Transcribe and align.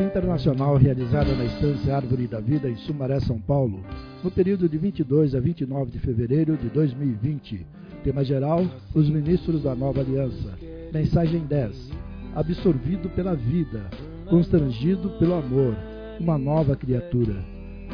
Conferência 0.00 0.04
Internacional 0.04 0.76
realizada 0.76 1.34
na 1.34 1.44
Estância 1.44 1.94
Árvore 1.94 2.26
da 2.26 2.40
Vida 2.40 2.70
em 2.70 2.76
Sumaré, 2.76 3.20
São 3.20 3.38
Paulo, 3.38 3.84
no 4.24 4.30
período 4.30 4.66
de 4.66 4.78
22 4.78 5.34
a 5.34 5.40
29 5.40 5.90
de 5.90 5.98
fevereiro 5.98 6.56
de 6.56 6.68
2020. 6.70 7.66
Tema 8.02 8.24
geral: 8.24 8.64
Os 8.94 9.10
Ministros 9.10 9.62
da 9.62 9.74
Nova 9.74 10.00
Aliança. 10.00 10.58
Mensagem 10.92 11.40
10: 11.40 11.90
Absorvido 12.34 13.10
pela 13.10 13.34
vida, 13.34 13.90
constrangido 14.30 15.10
pelo 15.18 15.34
amor, 15.34 15.76
uma 16.18 16.38
nova 16.38 16.74
criatura. 16.74 17.36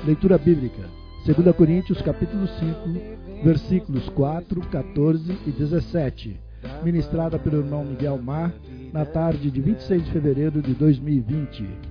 Leitura 0.04 0.38
bíblica: 0.38 0.82
2 1.26 1.56
Coríntios 1.56 2.00
capítulo 2.02 2.46
5, 2.46 3.42
versículos 3.42 4.08
4, 4.10 4.60
14 4.60 5.36
e 5.44 5.50
17. 5.50 6.40
Ministrada 6.84 7.36
pelo 7.38 7.58
irmão 7.58 7.84
Miguel 7.84 8.18
Mar, 8.18 8.54
na 8.92 9.04
tarde 9.04 9.50
de 9.50 9.60
26 9.60 10.04
de 10.04 10.10
fevereiro 10.12 10.62
de 10.62 10.72
2020. 10.72 11.85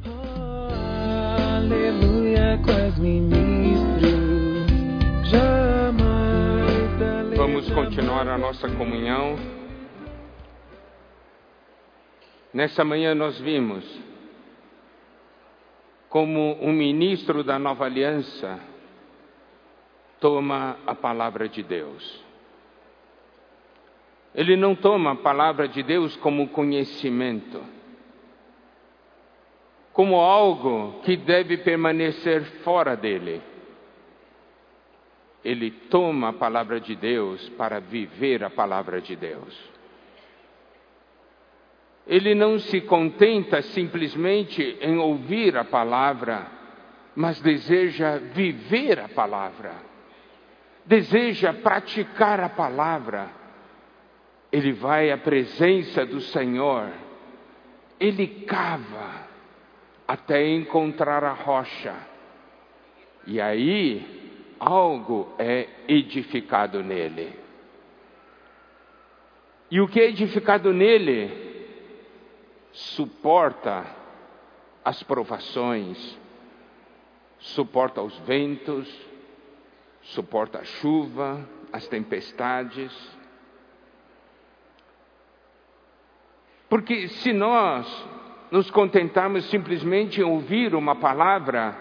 Aleluia, 1.65 2.59
quase 2.63 3.01
ministros, 3.01 4.11
jamais 5.23 6.95
Vamos 7.35 7.67
continuar 7.71 8.27
a 8.27 8.37
nossa 8.37 8.69
comunhão. 8.69 9.35
Nessa 12.53 12.85
manhã 12.85 13.15
nós 13.15 13.39
vimos 13.39 13.83
como 16.07 16.55
um 16.61 16.71
ministro 16.71 17.43
da 17.43 17.57
nova 17.57 17.85
aliança 17.85 18.59
toma 20.19 20.77
a 20.85 20.93
palavra 20.93 21.49
de 21.49 21.63
Deus. 21.63 22.23
Ele 24.35 24.55
não 24.55 24.75
toma 24.75 25.13
a 25.13 25.15
palavra 25.15 25.67
de 25.67 25.81
Deus 25.81 26.15
como 26.17 26.47
conhecimento, 26.49 27.59
como 29.95 30.17
algo 30.17 30.99
que 31.03 31.17
deve 31.17 31.57
permanecer 31.57 32.43
fora 32.63 32.95
dele. 32.95 33.41
Ele 35.43 35.71
toma 35.71 36.29
a 36.29 36.33
palavra 36.33 36.79
de 36.79 36.95
Deus 36.95 37.49
para 37.49 37.79
viver 37.79 38.43
a 38.43 38.49
palavra 38.49 39.01
de 39.01 39.15
Deus. 39.15 39.57
Ele 42.05 42.35
não 42.35 42.59
se 42.59 42.81
contenta 42.81 43.63
simplesmente 43.63 44.77
em 44.81 44.99
ouvir 44.99 45.57
a 45.57 45.63
palavra, 45.63 46.45
mas 47.15 47.41
deseja 47.41 48.17
viver 48.17 48.99
a 48.99 49.07
palavra, 49.07 49.73
deseja 50.85 51.51
praticar 51.53 52.39
a 52.39 52.49
palavra 52.49 53.45
ele 54.55 54.71
vai 54.71 55.11
à 55.11 55.17
presença 55.17 56.05
do 56.05 56.21
Senhor, 56.21 56.89
ele 57.99 58.25
cava 58.45 59.24
até 60.07 60.47
encontrar 60.47 61.23
a 61.23 61.33
rocha, 61.33 61.95
e 63.25 63.41
aí 63.41 64.55
algo 64.59 65.33
é 65.39 65.67
edificado 65.87 66.83
nele. 66.83 67.37
E 69.69 69.81
o 69.81 69.87
que 69.87 69.99
é 69.99 70.09
edificado 70.09 70.71
nele 70.71 71.31
suporta 72.71 73.85
as 74.83 75.01
provações, 75.01 76.19
suporta 77.39 78.01
os 78.01 78.17
ventos, 78.19 78.87
suporta 80.01 80.59
a 80.59 80.63
chuva, 80.63 81.43
as 81.73 81.87
tempestades, 81.87 82.93
Porque 86.69 87.07
se 87.07 87.31
nós 87.31 87.87
nos 88.51 88.69
contentarmos 88.69 89.45
simplesmente 89.45 90.21
em 90.21 90.23
ouvir 90.23 90.75
uma 90.75 90.95
palavra, 90.95 91.75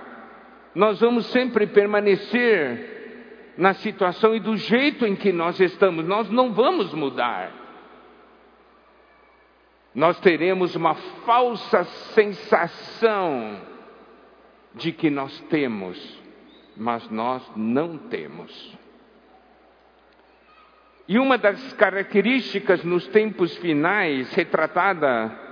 nós 0.75 1.01
vamos 1.01 1.27
sempre 1.27 1.67
permanecer 1.67 3.55
na 3.57 3.75
situação 3.75 4.35
e 4.35 4.41
do 4.41 4.57
jeito 4.57 5.07
em 5.07 5.15
que 5.15 5.33
nós 5.33 5.61
estamos, 5.61 6.05
nós 6.05 6.29
não 6.31 6.53
vamos 6.53 6.93
mudar. 6.93 7.53
Nós 9.95 10.19
teremos 10.19 10.75
uma 10.75 10.95
falsa 11.25 11.85
sensação 11.85 13.61
de 14.75 14.91
que 14.91 15.09
nós 15.09 15.39
temos, 15.43 16.21
mas 16.77 17.09
nós 17.11 17.49
não 17.55 17.97
temos. 17.97 18.77
E 21.07 21.19
uma 21.19 21.39
das 21.39 21.73
características 21.75 22.83
nos 22.83 23.07
tempos 23.09 23.57
finais, 23.59 24.35
retratada 24.35 25.44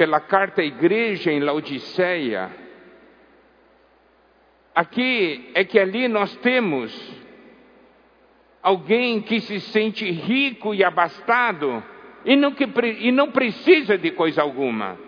pela 0.00 0.18
carta 0.18 0.62
à 0.62 0.64
igreja 0.64 1.30
em 1.30 1.40
Laodiceia, 1.40 2.50
aqui 4.74 5.50
é 5.52 5.62
que 5.62 5.78
ali 5.78 6.08
nós 6.08 6.34
temos 6.36 6.90
alguém 8.62 9.20
que 9.20 9.42
se 9.42 9.60
sente 9.60 10.10
rico 10.10 10.74
e 10.74 10.82
abastado 10.82 11.84
e 12.24 12.34
não, 12.34 12.54
que, 12.54 12.64
e 12.64 13.12
não 13.12 13.30
precisa 13.30 13.98
de 13.98 14.10
coisa 14.12 14.40
alguma. 14.40 14.98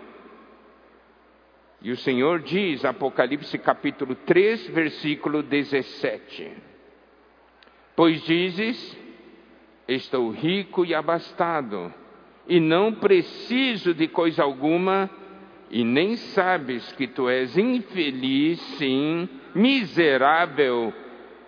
E 1.81 1.89
o 1.89 1.97
Senhor 1.97 2.41
diz, 2.41 2.85
Apocalipse 2.85 3.57
capítulo 3.57 4.13
3, 4.13 4.67
versículo 4.67 5.41
17: 5.41 6.51
Pois 7.95 8.21
dizes, 8.25 8.95
Estou 9.87 10.29
rico 10.29 10.85
e 10.85 10.93
abastado, 10.93 11.93
e 12.47 12.59
não 12.59 12.93
preciso 12.93 13.93
de 13.93 14.07
coisa 14.07 14.43
alguma, 14.43 15.09
e 15.69 15.83
nem 15.83 16.15
sabes 16.15 16.91
que 16.93 17.07
tu 17.07 17.27
és 17.29 17.57
infeliz, 17.57 18.59
sim, 18.77 19.27
miserável, 19.55 20.93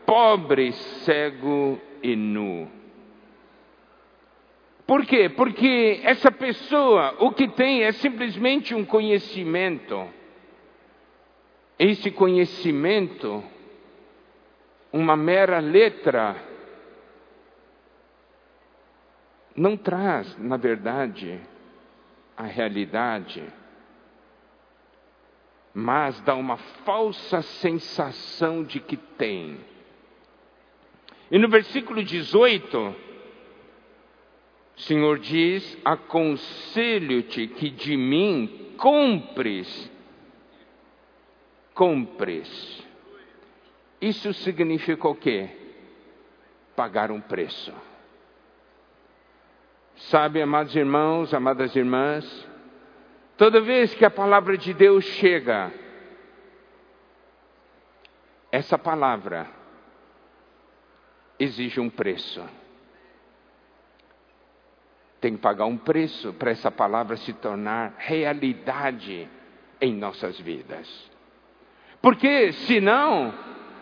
pobre, 0.05 0.71
cego 0.71 1.79
e 2.01 2.15
nu. 2.15 2.67
Por 4.87 5.05
quê? 5.05 5.29
Porque 5.29 5.99
essa 6.03 6.31
pessoa 6.31 7.15
o 7.19 7.31
que 7.31 7.47
tem 7.47 7.83
é 7.83 7.91
simplesmente 7.91 8.75
um 8.75 8.85
conhecimento. 8.85 10.07
Esse 11.77 12.11
conhecimento, 12.11 13.43
uma 14.93 15.17
mera 15.17 15.59
letra, 15.59 16.35
não 19.55 19.77
traz, 19.77 20.37
na 20.37 20.57
verdade, 20.57 21.39
a 22.35 22.43
realidade, 22.43 23.43
mas 25.73 26.19
dá 26.21 26.35
uma 26.35 26.57
falsa 26.57 27.41
sensação 27.41 28.63
de 28.63 28.79
que 28.79 28.97
tem. 28.97 29.57
E 31.31 31.39
no 31.39 31.49
versículo 31.49 32.03
18, 32.03 32.95
o 34.77 34.81
Senhor 34.81 35.19
diz: 35.19 35.77
Aconselho-te 35.83 37.47
que 37.47 37.69
de 37.69 37.95
mim 37.95 38.73
compres, 38.77 39.91
compres. 41.73 42.85
Isso 44.01 44.33
significa 44.33 45.07
o 45.07 45.15
quê? 45.15 45.49
Pagar 46.75 47.09
um 47.09 47.21
preço. 47.21 47.73
Sabe, 49.95 50.41
amados 50.41 50.75
irmãos, 50.75 51.33
amadas 51.33 51.73
irmãs, 51.73 52.47
toda 53.37 53.61
vez 53.61 53.93
que 53.93 54.03
a 54.03 54.09
palavra 54.09 54.57
de 54.57 54.73
Deus 54.73 55.05
chega, 55.05 55.71
essa 58.51 58.77
palavra 58.77 59.47
exige 61.39 61.79
um 61.79 61.89
preço. 61.89 62.43
Tem 65.21 65.35
que 65.35 65.41
pagar 65.41 65.65
um 65.65 65.77
preço 65.77 66.33
para 66.33 66.51
essa 66.51 66.69
palavra 66.69 67.15
se 67.15 67.31
tornar 67.31 67.95
realidade 67.97 69.29
em 69.79 69.93
nossas 69.93 70.37
vidas. 70.39 71.09
Porque 72.01 72.51
senão 72.51 73.33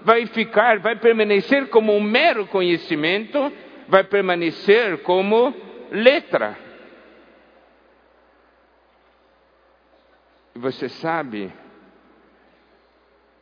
vai 0.04 0.27
ficar, 0.27 0.80
vai 0.80 0.95
permanecer 0.95 1.69
como 1.69 1.92
um 1.92 2.01
mero 2.01 2.45
conhecimento, 2.48 3.51
vai 3.88 4.04
permanecer 4.04 5.01
como 5.01 5.73
letra. 5.94 6.57
E 10.56 10.60
você 10.60 10.90
sabe, 10.90 11.54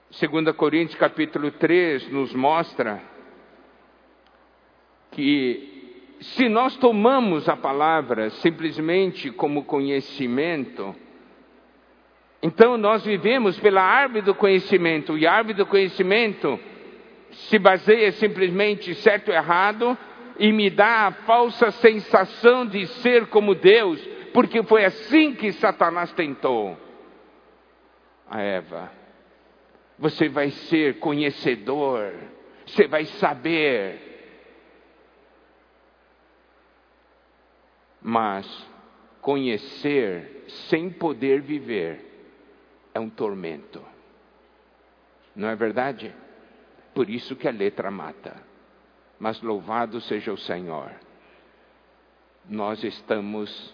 2 0.09 0.55
Coríntios 0.57 0.99
capítulo 0.99 1.49
3 1.51 2.09
nos 2.09 2.33
mostra 2.33 3.01
que 5.11 6.17
se 6.19 6.49
nós 6.49 6.75
tomamos 6.75 7.47
a 7.47 7.55
palavra 7.55 8.29
simplesmente 8.29 9.31
como 9.31 9.63
conhecimento, 9.63 10.93
então 12.43 12.77
nós 12.77 13.03
vivemos 13.05 13.57
pela 13.59 13.81
árvore 13.81 14.21
do 14.23 14.35
conhecimento, 14.35 15.17
e 15.17 15.25
a 15.25 15.33
árvore 15.33 15.55
do 15.55 15.65
conhecimento 15.65 16.59
se 17.31 17.57
baseia 17.57 18.11
simplesmente 18.11 18.93
certo 18.95 19.31
errado, 19.31 19.97
e 20.41 20.51
me 20.51 20.71
dá 20.71 21.05
a 21.05 21.11
falsa 21.11 21.69
sensação 21.69 22.65
de 22.65 22.87
ser 22.87 23.27
como 23.27 23.53
Deus, 23.53 24.03
porque 24.33 24.63
foi 24.63 24.83
assim 24.83 25.35
que 25.35 25.51
Satanás 25.51 26.11
tentou. 26.13 26.75
a 28.27 28.41
Eva. 28.41 28.91
Você 29.99 30.27
vai 30.29 30.49
ser 30.49 30.97
conhecedor, 30.97 32.15
você 32.65 32.87
vai 32.87 33.05
saber. 33.05 34.09
Mas 38.01 38.67
conhecer 39.21 40.45
sem 40.69 40.89
poder 40.89 41.41
viver 41.41 42.03
é 42.95 42.99
um 42.99 43.11
tormento. 43.11 43.85
Não 45.35 45.47
é 45.47 45.55
verdade? 45.55 46.11
Por 46.95 47.11
isso 47.11 47.35
que 47.35 47.47
a 47.47 47.51
letra 47.51 47.91
mata. 47.91 48.50
Mas 49.21 49.39
louvado 49.43 50.01
seja 50.01 50.33
o 50.33 50.37
Senhor. 50.37 50.89
Nós 52.49 52.83
estamos 52.83 53.71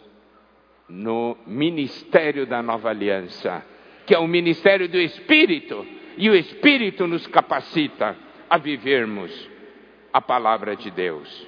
no 0.89 1.37
ministério 1.47 2.45
da 2.45 2.61
nova 2.61 2.89
aliança, 2.89 3.65
que 4.05 4.13
é 4.13 4.19
o 4.19 4.27
ministério 4.27 4.89
do 4.89 4.97
Espírito, 4.97 5.87
e 6.17 6.29
o 6.29 6.35
Espírito 6.35 7.07
nos 7.07 7.25
capacita 7.27 8.13
a 8.49 8.57
vivermos 8.57 9.49
a 10.11 10.19
palavra 10.19 10.75
de 10.75 10.91
Deus. 10.91 11.47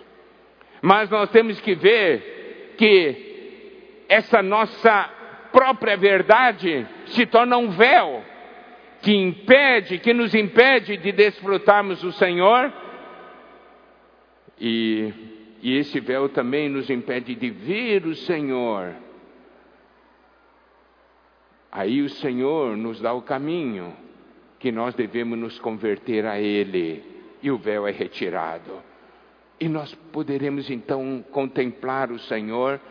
Mas 0.82 1.10
nós 1.10 1.30
temos 1.32 1.60
que 1.60 1.76
ver 1.76 2.76
que 2.78 4.06
essa 4.08 4.42
nossa 4.42 5.10
própria 5.52 5.98
verdade 5.98 6.88
se 7.08 7.26
torna 7.26 7.58
um 7.58 7.72
véu 7.72 8.24
que 9.02 9.14
impede, 9.14 10.00
que 10.00 10.14
nos 10.14 10.34
impede 10.34 10.96
de 10.96 11.12
desfrutarmos 11.12 12.02
o 12.02 12.14
Senhor, 12.14 12.72
e, 14.60 15.14
e 15.62 15.78
esse 15.78 16.00
véu 16.00 16.30
também 16.30 16.70
nos 16.70 16.90
impede 16.90 17.36
de 17.36 17.50
ver 17.50 18.06
o 18.06 18.16
Senhor 18.16 18.96
Aí 21.72 22.02
o 22.02 22.10
Senhor 22.10 22.76
nos 22.76 23.00
dá 23.00 23.14
o 23.14 23.22
caminho 23.22 23.94
que 24.58 24.72
nós 24.72 24.96
devemos 24.96 25.38
nos 25.38 25.60
converter 25.60 26.26
a 26.26 26.40
Ele 26.40 27.04
e 27.44 27.52
o 27.52 27.58
véu 27.58 27.88
é 27.88 27.92
retirado. 27.92 28.72
E 29.60 29.70
nós 29.70 29.94
poderemos 30.12 30.70
então 30.70 31.24
contemplar 31.32 32.12
o 32.12 32.18
Senhor 32.20 32.82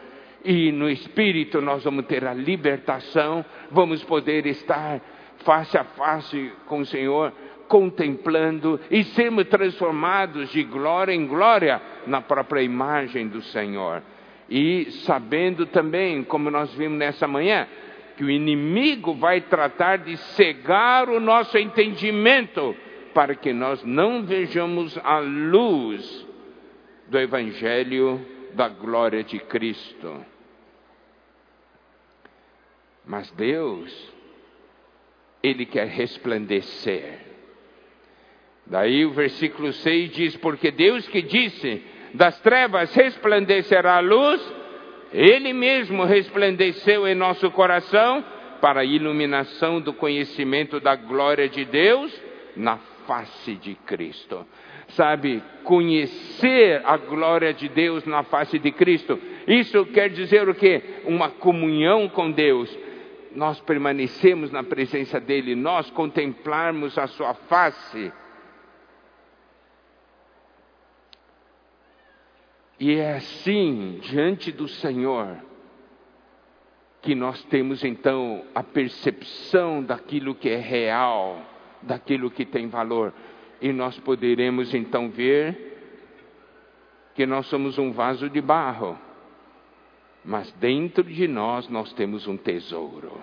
e 0.44 0.71
no 0.71 0.88
Espírito 0.88 1.61
nós 1.61 1.82
vamos 1.82 2.06
ter 2.06 2.25
a 2.25 2.32
libertação, 2.32 3.44
vamos 3.71 4.05
poder 4.05 4.47
estar 4.47 5.00
face 5.38 5.76
a 5.76 5.85
face 5.85 6.53
com 6.67 6.81
o 6.81 6.87
Senhor, 6.87 7.32
contemplando 7.69 8.81
e 8.91 9.05
sermos 9.05 9.47
transformados 9.47 10.50
de 10.50 10.65
glória 10.65 11.12
em 11.12 11.26
glória 11.26 11.81
na 12.06 12.20
própria 12.20 12.62
imagem 12.62 13.29
do 13.29 13.43
Senhor. 13.43 14.03
E 14.49 14.91
sabendo 15.05 15.67
também, 15.67 16.25
como 16.25 16.50
nós 16.50 16.73
vimos 16.75 16.99
nessa 16.99 17.29
manhã, 17.29 17.69
que 18.17 18.25
o 18.25 18.31
inimigo 18.31 19.15
vai 19.15 19.43
tratar 19.43 19.99
de 19.99 20.17
cegar 20.17 21.09
o 21.09 21.20
nosso 21.20 21.56
entendimento 21.56 22.75
para 23.15 23.35
que 23.35 23.53
nós 23.53 23.85
não 23.85 24.25
vejamos 24.25 24.99
a 25.05 25.19
luz 25.19 26.26
do 27.06 27.19
Evangelho 27.19 28.21
da 28.55 28.69
glória 28.69 29.23
de 29.23 29.38
Cristo. 29.38 30.25
Mas 33.05 33.31
Deus, 33.32 34.12
Ele 35.43 35.64
quer 35.64 35.87
resplandecer. 35.87 37.27
Daí 38.70 39.06
o 39.06 39.12
versículo 39.12 39.73
6 39.73 40.11
diz: 40.11 40.37
Porque 40.37 40.70
Deus 40.70 41.06
que 41.09 41.23
disse, 41.23 41.82
das 42.15 42.38
trevas 42.41 42.94
resplandecerá 42.94 43.97
a 43.97 44.00
luz, 44.00 44.41
ele 45.12 45.53
mesmo 45.53 46.05
resplandeceu 46.05 47.06
em 47.06 47.15
nosso 47.15 47.50
coração 47.50 48.25
para 48.61 48.81
a 48.81 48.85
iluminação 48.85 49.81
do 49.81 49.93
conhecimento 49.93 50.81
da 50.81 50.94
glória 50.97 51.49
de 51.49 51.65
Deus 51.65 52.12
na 52.56 52.76
face 53.06 53.55
de 53.55 53.75
Cristo. 53.75 54.47
Sabe, 54.88 55.43
conhecer 55.64 56.82
a 56.85 56.97
glória 56.97 57.53
de 57.53 57.69
Deus 57.69 58.05
na 58.05 58.23
face 58.23 58.59
de 58.59 58.73
Cristo, 58.73 59.19
isso 59.47 59.85
quer 59.87 60.11
dizer 60.11 60.49
o 60.49 60.55
quê? 60.55 60.82
Uma 61.05 61.31
comunhão 61.31 62.09
com 62.09 62.31
Deus. 62.31 62.76
Nós 63.35 63.61
permanecemos 63.61 64.50
na 64.50 64.64
presença 64.64 65.21
dEle, 65.21 65.55
nós 65.55 65.91
contemplarmos 65.91 66.99
a 66.99 67.06
Sua 67.06 67.35
face 67.35 68.11
E 72.80 72.94
é 72.94 73.16
assim, 73.16 73.98
diante 74.02 74.52
do 74.52 74.69
Senhor, 74.69 75.38
que 77.02 77.14
nós 77.14 77.42
temos 77.44 77.82
então 77.82 78.44
a 78.54 78.62
percepção 78.62 79.82
daquilo 79.82 80.34
que 80.34 80.48
é 80.48 80.58
real, 80.58 81.40
daquilo 81.82 82.30
que 82.30 82.44
tem 82.44 82.69
valor. 82.69 83.12
E 83.60 83.72
nós 83.72 83.98
poderemos 83.98 84.72
então 84.75 85.10
ver 85.10 85.76
que 87.16 87.26
nós 87.26 87.46
somos 87.46 87.78
um 87.78 87.90
vaso 87.90 88.30
de 88.30 88.40
barro, 88.40 88.96
mas 90.25 90.52
dentro 90.52 91.02
de 91.02 91.26
nós 91.26 91.69
nós 91.69 91.92
temos 91.94 92.28
um 92.28 92.36
tesouro. 92.36 93.20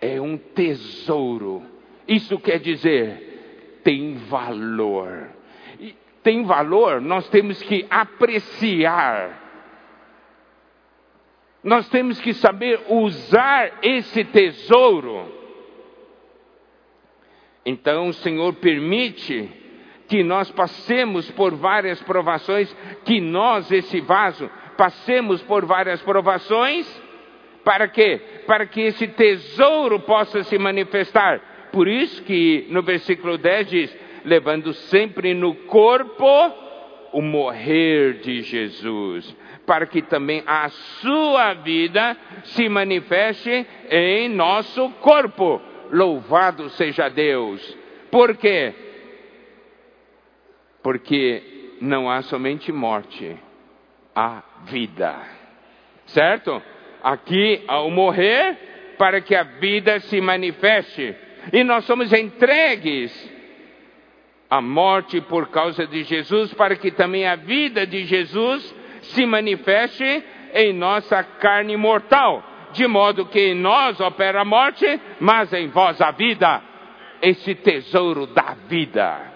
É 0.00 0.18
um 0.18 0.38
tesouro. 0.38 1.62
Isso 2.08 2.38
quer 2.38 2.58
dizer, 2.58 3.80
tem 3.84 4.14
valor 4.14 5.39
tem 6.22 6.44
valor, 6.44 7.00
nós 7.00 7.28
temos 7.28 7.62
que 7.62 7.86
apreciar. 7.90 9.38
Nós 11.62 11.88
temos 11.88 12.20
que 12.20 12.32
saber 12.32 12.80
usar 12.88 13.78
esse 13.82 14.24
tesouro. 14.24 15.40
Então 17.64 18.08
o 18.08 18.14
Senhor 18.14 18.54
permite 18.54 19.48
que 20.08 20.22
nós 20.24 20.50
passemos 20.50 21.30
por 21.30 21.54
várias 21.54 22.02
provações, 22.02 22.74
que 23.04 23.20
nós, 23.20 23.70
esse 23.70 24.00
vaso, 24.00 24.50
passemos 24.76 25.42
por 25.42 25.64
várias 25.64 26.02
provações, 26.02 26.86
para 27.64 27.86
quê? 27.86 28.20
Para 28.46 28.66
que 28.66 28.80
esse 28.80 29.06
tesouro 29.06 30.00
possa 30.00 30.42
se 30.42 30.58
manifestar. 30.58 31.68
Por 31.70 31.86
isso 31.86 32.22
que 32.24 32.66
no 32.70 32.82
versículo 32.82 33.38
10 33.38 33.68
diz: 33.68 33.96
levando 34.24 34.72
sempre 34.72 35.34
no 35.34 35.54
corpo 35.54 36.26
o 37.12 37.20
morrer 37.20 38.20
de 38.20 38.42
Jesus, 38.42 39.36
para 39.66 39.86
que 39.86 40.02
também 40.02 40.42
a 40.46 40.68
sua 40.68 41.54
vida 41.54 42.16
se 42.44 42.68
manifeste 42.68 43.66
em 43.90 44.28
nosso 44.28 44.90
corpo. 45.00 45.60
Louvado 45.90 46.68
seja 46.70 47.08
Deus. 47.08 47.76
Por 48.10 48.36
quê? 48.36 48.72
Porque 50.82 51.42
não 51.80 52.08
há 52.08 52.22
somente 52.22 52.70
morte, 52.70 53.36
há 54.14 54.42
vida. 54.64 55.16
Certo? 56.06 56.62
Aqui 57.02 57.62
ao 57.66 57.90
morrer, 57.90 58.94
para 58.98 59.20
que 59.20 59.34
a 59.34 59.42
vida 59.42 59.98
se 60.00 60.20
manifeste. 60.20 61.14
E 61.52 61.64
nós 61.64 61.84
somos 61.84 62.12
entregues 62.12 63.39
a 64.50 64.60
morte 64.60 65.20
por 65.20 65.48
causa 65.48 65.86
de 65.86 66.02
Jesus, 66.02 66.52
para 66.54 66.74
que 66.74 66.90
também 66.90 67.24
a 67.26 67.36
vida 67.36 67.86
de 67.86 68.04
Jesus 68.04 68.74
se 69.02 69.24
manifeste 69.24 70.24
em 70.52 70.72
nossa 70.72 71.22
carne 71.22 71.76
mortal, 71.76 72.42
de 72.72 72.86
modo 72.86 73.26
que 73.26 73.52
em 73.52 73.54
nós 73.54 74.00
opera 74.00 74.40
a 74.40 74.44
morte, 74.44 75.00
mas 75.20 75.52
em 75.52 75.68
vós 75.68 76.00
a 76.00 76.10
vida, 76.10 76.60
esse 77.22 77.54
tesouro 77.54 78.26
da 78.26 78.56
vida. 78.68 79.30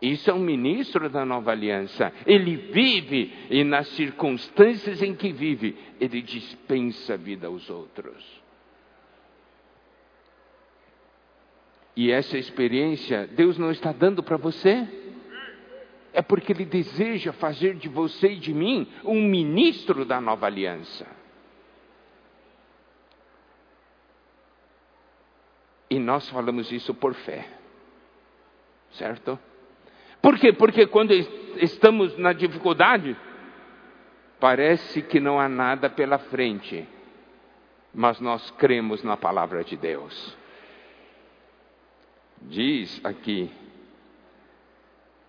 Isso 0.00 0.30
é 0.30 0.34
um 0.34 0.38
ministro 0.38 1.08
da 1.08 1.24
nova 1.24 1.50
aliança. 1.50 2.12
Ele 2.24 2.54
vive 2.56 3.32
e 3.50 3.64
nas 3.64 3.88
circunstâncias 3.88 5.02
em 5.02 5.14
que 5.14 5.32
vive, 5.32 5.76
ele 6.00 6.22
dispensa 6.22 7.16
vida 7.16 7.48
aos 7.48 7.68
outros. 7.68 8.37
E 11.98 12.12
essa 12.12 12.38
experiência 12.38 13.26
Deus 13.26 13.58
não 13.58 13.72
está 13.72 13.90
dando 13.90 14.22
para 14.22 14.36
você. 14.36 14.86
É 16.12 16.22
porque 16.22 16.52
Ele 16.52 16.64
deseja 16.64 17.32
fazer 17.32 17.74
de 17.74 17.88
você 17.88 18.34
e 18.34 18.36
de 18.36 18.54
mim 18.54 18.86
um 19.02 19.20
ministro 19.20 20.04
da 20.04 20.20
nova 20.20 20.46
aliança. 20.46 21.04
E 25.90 25.98
nós 25.98 26.28
falamos 26.28 26.70
isso 26.70 26.94
por 26.94 27.14
fé. 27.14 27.48
Certo? 28.92 29.36
Por 30.22 30.38
quê? 30.38 30.52
Porque 30.52 30.86
quando 30.86 31.10
estamos 31.56 32.16
na 32.16 32.32
dificuldade, 32.32 33.16
parece 34.38 35.02
que 35.02 35.18
não 35.18 35.40
há 35.40 35.48
nada 35.48 35.90
pela 35.90 36.18
frente, 36.18 36.86
mas 37.92 38.20
nós 38.20 38.52
cremos 38.52 39.02
na 39.02 39.16
palavra 39.16 39.64
de 39.64 39.76
Deus 39.76 40.37
diz 42.42 43.00
aqui, 43.04 43.50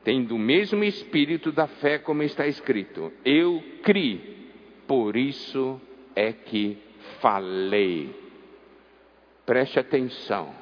tem 0.03 0.23
do 0.23 0.37
mesmo 0.37 0.83
espírito 0.83 1.51
da 1.51 1.67
fé, 1.67 1.97
como 1.97 2.23
está 2.23 2.47
escrito: 2.47 3.11
Eu 3.25 3.63
criei, 3.83 4.51
por 4.87 5.15
isso 5.15 5.79
é 6.15 6.31
que 6.31 6.77
falei. 7.21 8.15
Preste 9.45 9.79
atenção. 9.79 10.53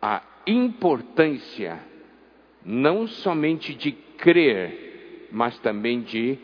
A 0.00 0.22
importância 0.46 1.78
não 2.64 3.06
somente 3.06 3.74
de 3.74 3.92
crer, 3.92 5.28
mas 5.30 5.58
também 5.60 6.00
de 6.00 6.38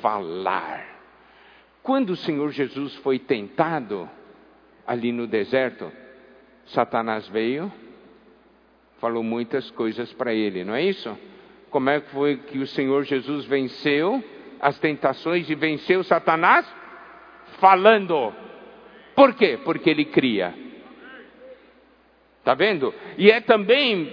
falar. 0.00 0.86
Quando 1.82 2.10
o 2.10 2.16
Senhor 2.16 2.50
Jesus 2.50 2.94
foi 2.96 3.18
tentado 3.18 4.08
ali 4.86 5.12
no 5.12 5.26
deserto, 5.26 5.90
Satanás 6.66 7.26
veio, 7.28 7.72
falou 9.00 9.22
muitas 9.22 9.70
coisas 9.70 10.12
para 10.12 10.34
ele, 10.34 10.64
não 10.64 10.74
é 10.74 10.82
isso? 10.82 11.16
Como 11.70 11.90
é 11.90 12.00
que 12.00 12.10
foi 12.10 12.36
que 12.36 12.58
o 12.58 12.66
Senhor 12.66 13.04
Jesus 13.04 13.44
venceu 13.44 14.22
as 14.60 14.78
tentações 14.78 15.48
e 15.48 15.54
venceu 15.54 16.02
Satanás? 16.02 16.66
Falando. 17.60 18.32
Por 19.14 19.34
quê? 19.34 19.58
Porque 19.64 19.90
ele 19.90 20.04
cria. 20.04 20.54
Está 22.38 22.54
vendo? 22.54 22.94
E 23.16 23.30
é 23.30 23.40
também 23.40 24.10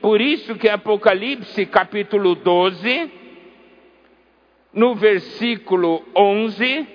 por 0.00 0.20
isso 0.20 0.56
que 0.56 0.68
Apocalipse 0.68 1.64
capítulo 1.66 2.34
12, 2.34 3.12
no 4.72 4.94
versículo 4.94 6.04
11, 6.14 6.86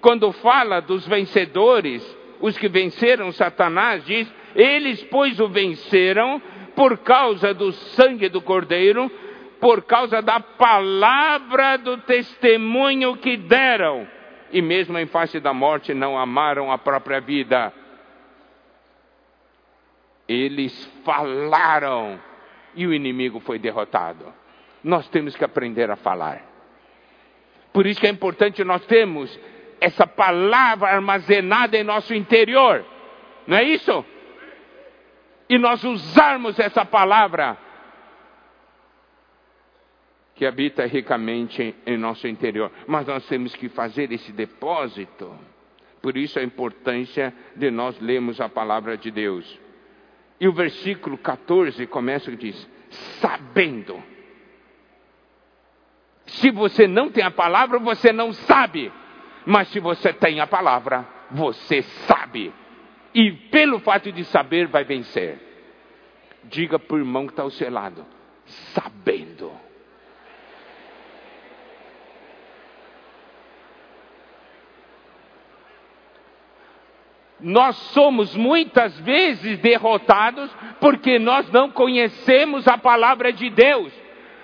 quando 0.00 0.30
fala 0.32 0.80
dos 0.80 1.06
vencedores, 1.06 2.04
os 2.40 2.56
que 2.58 2.68
venceram 2.68 3.32
Satanás, 3.32 4.04
diz: 4.04 4.32
Eles, 4.54 5.02
pois, 5.04 5.40
o 5.40 5.48
venceram 5.48 6.40
por 6.76 6.98
causa 6.98 7.54
do 7.54 7.72
sangue 7.72 8.28
do 8.28 8.42
Cordeiro, 8.42 9.10
por 9.58 9.82
causa 9.82 10.20
da 10.20 10.38
palavra 10.38 11.78
do 11.78 11.96
testemunho 11.98 13.16
que 13.16 13.38
deram, 13.38 14.06
e 14.52 14.60
mesmo 14.60 14.98
em 14.98 15.06
face 15.06 15.40
da 15.40 15.52
morte 15.52 15.94
não 15.94 16.16
amaram 16.16 16.70
a 16.70 16.78
própria 16.78 17.20
vida. 17.20 17.72
Eles 20.28 20.84
falaram 21.04 22.20
e 22.74 22.86
o 22.86 22.92
inimigo 22.92 23.40
foi 23.40 23.58
derrotado. 23.58 24.32
Nós 24.84 25.08
temos 25.08 25.34
que 25.34 25.44
aprender 25.44 25.90
a 25.90 25.96
falar. 25.96 26.42
Por 27.72 27.86
isso 27.86 28.00
que 28.00 28.06
é 28.06 28.10
importante 28.10 28.62
nós 28.62 28.84
termos 28.86 29.38
essa 29.80 30.06
palavra 30.06 30.88
armazenada 30.88 31.76
em 31.76 31.84
nosso 31.84 32.14
interior. 32.14 32.84
Não 33.46 33.56
é 33.56 33.64
isso? 33.64 34.04
E 35.48 35.58
nós 35.58 35.84
usarmos 35.84 36.58
essa 36.58 36.84
palavra 36.84 37.56
que 40.34 40.44
habita 40.44 40.84
ricamente 40.86 41.74
em 41.86 41.96
nosso 41.96 42.28
interior. 42.28 42.70
Mas 42.86 43.06
nós 43.06 43.26
temos 43.26 43.54
que 43.54 43.68
fazer 43.68 44.12
esse 44.12 44.32
depósito. 44.32 45.34
Por 46.02 46.16
isso 46.16 46.38
a 46.38 46.42
importância 46.42 47.34
de 47.56 47.70
nós 47.70 47.98
lermos 48.00 48.40
a 48.40 48.48
palavra 48.48 48.96
de 48.96 49.10
Deus. 49.10 49.58
E 50.38 50.46
o 50.46 50.52
versículo 50.52 51.16
14 51.16 51.86
começa 51.86 52.30
e 52.30 52.36
diz: 52.36 52.68
sabendo. 53.20 54.02
Se 56.26 56.50
você 56.50 56.86
não 56.86 57.10
tem 57.10 57.24
a 57.24 57.30
palavra, 57.30 57.78
você 57.78 58.12
não 58.12 58.32
sabe. 58.32 58.92
Mas 59.46 59.68
se 59.68 59.80
você 59.80 60.12
tem 60.12 60.40
a 60.40 60.46
palavra, 60.46 61.06
você 61.30 61.82
sabe. 61.82 62.52
E 63.16 63.32
pelo 63.32 63.78
fato 63.78 64.12
de 64.12 64.24
saber, 64.24 64.66
vai 64.66 64.84
vencer. 64.84 65.38
Diga 66.44 66.78
para 66.78 66.96
o 66.96 66.98
irmão 66.98 67.24
que 67.24 67.32
está 67.32 67.42
ao 67.42 67.50
seu 67.50 67.72
lado: 67.72 68.04
sabendo. 68.74 69.50
Nós 77.40 77.74
somos 77.94 78.36
muitas 78.36 79.00
vezes 79.00 79.58
derrotados 79.60 80.54
porque 80.78 81.18
nós 81.18 81.50
não 81.50 81.70
conhecemos 81.70 82.68
a 82.68 82.76
palavra 82.76 83.32
de 83.32 83.48
Deus. 83.48 83.94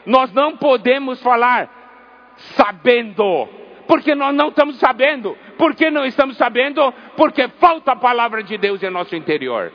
Nós 0.07 0.33
não 0.33 0.57
podemos 0.57 1.23
falar 1.23 2.35
sabendo, 2.57 3.49
porque 3.87 4.15
nós 4.15 4.35
não 4.35 4.49
estamos 4.49 4.77
sabendo. 4.79 5.37
Por 5.63 5.77
que 5.77 5.93
não 5.93 6.05
estamos 6.05 6.37
sabendo? 6.37 6.93
Porque 7.17 7.47
falta 7.47 7.93
a 7.93 7.97
palavra 7.97 8.43
de 8.43 8.59
Deus 8.59 8.83
em 8.83 8.91
nosso 8.91 9.15
interior. 9.15 9.73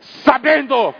Sabendo 0.00 0.94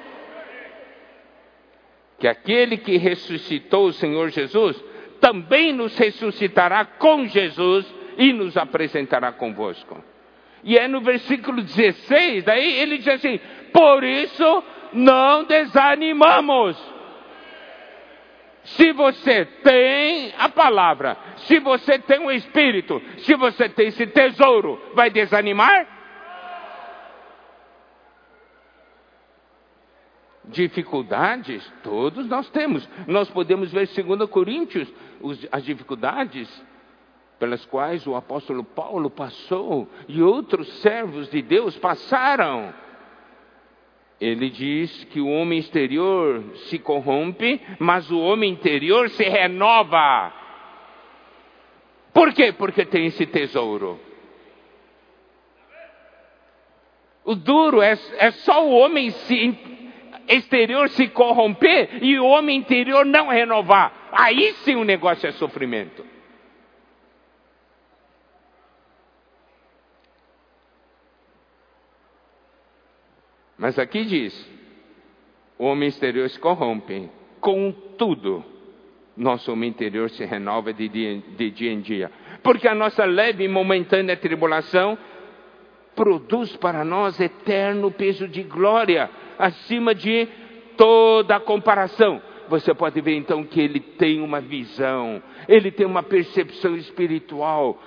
que 2.19 2.29
aquele 2.29 2.77
que 2.77 2.99
ressuscitou 2.99 3.87
o 3.87 3.93
Senhor 3.95 4.29
Jesus 4.29 4.79
também 5.23 5.73
nos 5.73 5.97
ressuscitará 5.97 6.85
com 6.85 7.25
Jesus 7.25 7.87
e 8.19 8.35
nos 8.35 8.55
apresentará 8.59 9.33
convosco. 9.33 10.05
E 10.62 10.77
é 10.77 10.87
no 10.87 11.01
versículo 11.01 11.62
16, 11.62 12.45
daí 12.45 12.79
ele 12.79 12.99
diz 12.99 13.09
assim: 13.09 13.41
Por 13.73 14.05
isso 14.05 14.65
não 14.93 15.45
desanimamos. 15.45 16.77
Se 18.64 18.92
você 18.92 19.45
tem 19.45 20.33
a 20.38 20.49
palavra, 20.49 21.16
se 21.37 21.59
você 21.59 21.99
tem 21.99 22.25
o 22.25 22.31
Espírito, 22.31 23.02
se 23.19 23.35
você 23.35 23.69
tem 23.69 23.88
esse 23.88 24.07
tesouro, 24.07 24.81
vai 24.95 25.11
desanimar? 25.11 25.87
Dificuldades, 30.45 31.64
todos 31.83 32.26
nós 32.26 32.49
temos. 32.50 32.88
Nós 33.07 33.28
podemos 33.31 33.73
ver 33.73 33.88
2 33.88 34.28
Coríntios, 34.31 34.92
as 35.50 35.64
dificuldades 35.64 36.49
pelas 37.42 37.64
quais 37.66 38.07
o 38.07 38.14
apóstolo 38.14 38.62
Paulo 38.62 39.11
passou 39.11 39.88
e 40.07 40.23
outros 40.23 40.69
servos 40.81 41.28
de 41.28 41.42
Deus 41.42 41.76
passaram. 41.76 42.73
Ele 44.23 44.50
diz 44.50 45.02
que 45.07 45.21
o 45.21 45.26
homem 45.26 45.59
exterior 45.59 46.45
se 46.69 46.79
corrompe, 46.79 47.61
mas 47.81 48.09
o 48.09 48.21
homem 48.21 48.52
interior 48.52 49.11
se 49.11 49.25
renova. 49.25 50.33
Por 52.14 52.33
quê? 52.33 52.52
Porque 52.52 52.85
tem 52.85 53.07
esse 53.07 53.26
tesouro. 53.26 53.99
O 57.25 57.35
duro 57.35 57.83
é, 57.83 57.99
é 58.19 58.31
só 58.31 58.64
o 58.64 58.71
homem 58.71 59.11
se, 59.11 59.59
exterior 60.29 60.88
se 60.91 61.09
corromper 61.09 61.99
e 62.00 62.17
o 62.21 62.26
homem 62.26 62.57
interior 62.57 63.05
não 63.05 63.26
renovar. 63.26 64.11
Aí 64.12 64.52
sim 64.59 64.76
o 64.76 64.85
negócio 64.85 65.29
é 65.29 65.33
sofrimento. 65.33 66.12
Mas 73.62 73.78
aqui 73.78 74.04
diz: 74.04 74.50
o 75.57 75.66
homem 75.66 75.88
exterior 75.88 76.28
se 76.28 76.37
corrompe, 76.37 77.09
contudo, 77.40 78.45
nosso 79.16 79.52
homem 79.52 79.71
interior 79.71 80.11
se 80.11 80.25
renova 80.25 80.73
de 80.73 80.88
dia, 80.88 81.23
de 81.37 81.49
dia 81.52 81.73
em 81.73 81.81
dia. 81.81 82.11
Porque 82.42 82.66
a 82.66 82.75
nossa 82.75 83.04
leve 83.04 83.45
e 83.45 83.49
momentânea 83.49 84.16
tribulação 84.16 84.99
produz 85.95 86.57
para 86.57 86.85
nós 86.85 87.21
eterno 87.21 87.92
peso 87.92 88.26
de 88.26 88.42
glória, 88.42 89.09
acima 89.38 89.95
de 89.95 90.26
toda 90.76 91.38
comparação. 91.38 92.21
Você 92.49 92.75
pode 92.75 93.00
ver 93.00 93.14
então 93.14 93.45
que 93.45 93.61
ele 93.61 93.78
tem 93.78 94.21
uma 94.21 94.40
visão, 94.40 95.23
ele 95.47 95.71
tem 95.71 95.87
uma 95.87 96.02
percepção 96.02 96.76
espiritual 96.76 97.81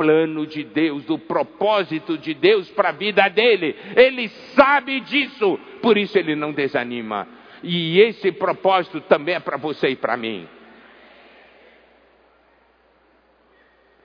plano 0.00 0.46
de 0.46 0.64
Deus, 0.64 1.04
do 1.04 1.18
propósito 1.18 2.16
de 2.16 2.32
Deus 2.32 2.70
para 2.70 2.88
a 2.88 2.92
vida 2.92 3.28
dele. 3.28 3.76
Ele 3.94 4.28
sabe 4.54 4.98
disso, 5.00 5.60
por 5.82 5.98
isso 5.98 6.18
ele 6.18 6.34
não 6.34 6.52
desanima. 6.52 7.28
E 7.62 8.00
esse 8.00 8.32
propósito 8.32 9.02
também 9.02 9.34
é 9.34 9.40
para 9.40 9.58
você 9.58 9.90
e 9.90 9.96
para 9.96 10.16
mim. 10.16 10.48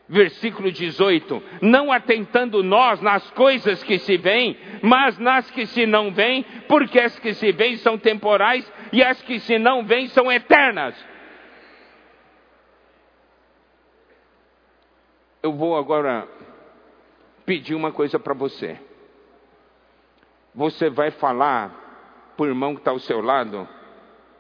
Versículo 0.10 0.70
18: 0.70 1.42
Não 1.62 1.94
atentando 1.94 2.62
nós 2.62 3.00
nas 3.00 3.32
coisas 3.32 3.82
que 3.82 3.98
se 3.98 4.18
veem, 4.18 4.58
mas 4.82 5.18
nas 5.18 5.50
que 5.50 5.66
se 5.66 5.86
não 5.86 6.12
veem, 6.12 6.44
porque 6.68 7.00
as 7.00 7.18
que 7.18 7.34
se 7.34 7.54
veem 7.54 7.78
são 7.78 7.98
temporais 7.98 8.70
e 8.92 9.02
as 9.02 9.22
que 9.22 9.40
se 9.40 9.58
não 9.58 9.86
veem 9.86 10.08
são 10.08 10.30
eternas. 10.30 10.94
Eu 15.46 15.54
vou 15.54 15.78
agora 15.78 16.28
pedir 17.46 17.75
uma 17.75 17.92
coisa 17.92 18.18
para 18.18 18.34
você. 18.34 18.80
Você 20.56 20.90
vai 20.90 21.12
falar 21.12 22.34
para 22.36 22.46
o 22.46 22.48
irmão 22.48 22.74
que 22.74 22.82
está 22.82 22.90
ao 22.90 22.98
seu 22.98 23.22
lado, 23.22 23.70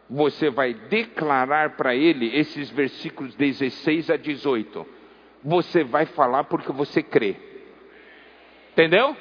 você 0.09 0.49
vai 0.49 0.73
declarar 0.73 1.75
para 1.75 1.93
ele 1.93 2.35
esses 2.35 2.71
versículos 2.71 3.35
16 3.35 4.09
a 4.09 4.17
18. 4.17 4.83
Você 5.43 5.83
vai 5.83 6.07
falar 6.07 6.45
porque 6.45 6.71
você 6.71 7.03
crê. 7.03 7.35
Entendeu? 8.71 9.15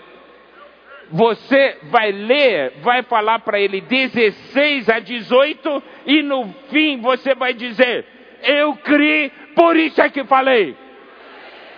Você 1.10 1.80
vai 1.82 2.10
ler, 2.12 2.78
vai 2.80 3.02
falar 3.02 3.40
para 3.40 3.60
ele 3.60 3.82
16 3.82 4.88
a 4.88 5.00
18 5.00 5.82
e 6.06 6.22
no 6.22 6.48
fim 6.70 7.02
você 7.02 7.34
vai 7.34 7.52
dizer: 7.52 8.06
Eu 8.42 8.74
criei, 8.76 9.30
por 9.54 9.76
isso 9.76 10.00
é 10.00 10.08
que 10.08 10.24
falei. 10.24 10.83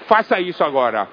Faça 0.06 0.40
isso 0.40 0.62
agora. 0.62 1.08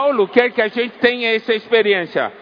Paulo 0.00 0.26
quer 0.28 0.50
que 0.50 0.62
a 0.62 0.68
gente 0.68 0.96
tenha 0.98 1.34
essa 1.34 1.52
experiência. 1.52 2.32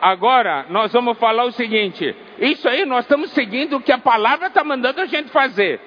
Agora, 0.00 0.66
nós 0.70 0.92
vamos 0.92 1.16
falar 1.18 1.44
o 1.44 1.52
seguinte: 1.52 2.12
isso 2.40 2.68
aí 2.68 2.84
nós 2.84 3.04
estamos 3.04 3.30
seguindo 3.30 3.76
o 3.76 3.80
que 3.80 3.92
a 3.92 3.98
palavra 3.98 4.48
está 4.48 4.64
mandando 4.64 5.00
a 5.00 5.06
gente 5.06 5.30
fazer. 5.30 5.80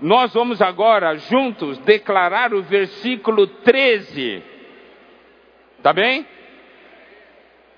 Nós 0.00 0.34
vamos 0.34 0.60
agora 0.60 1.16
juntos 1.18 1.78
declarar 1.78 2.52
o 2.52 2.62
versículo 2.62 3.46
13. 3.46 4.42
Tá 5.84 5.92
bem? 5.92 6.26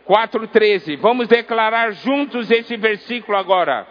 4:13. 0.09 0.97
Vamos 0.97 1.29
declarar 1.29 1.93
juntos 1.93 2.51
esse 2.51 2.75
versículo 2.79 3.37
agora. 3.37 3.87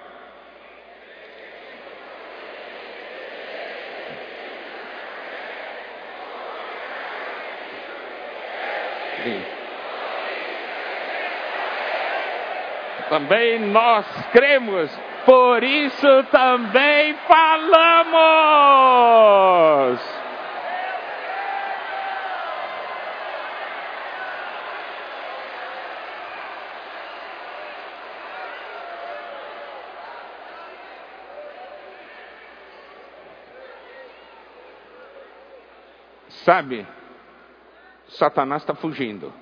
Também 13.12 13.60
nós 13.60 14.06
cremos, 14.32 14.90
por 15.26 15.62
isso 15.62 16.24
também 16.32 17.14
falamos. 17.28 18.12
Sabe, 36.46 36.88
Satanás 38.08 38.62
está 38.62 38.74
fugindo. 38.74 39.41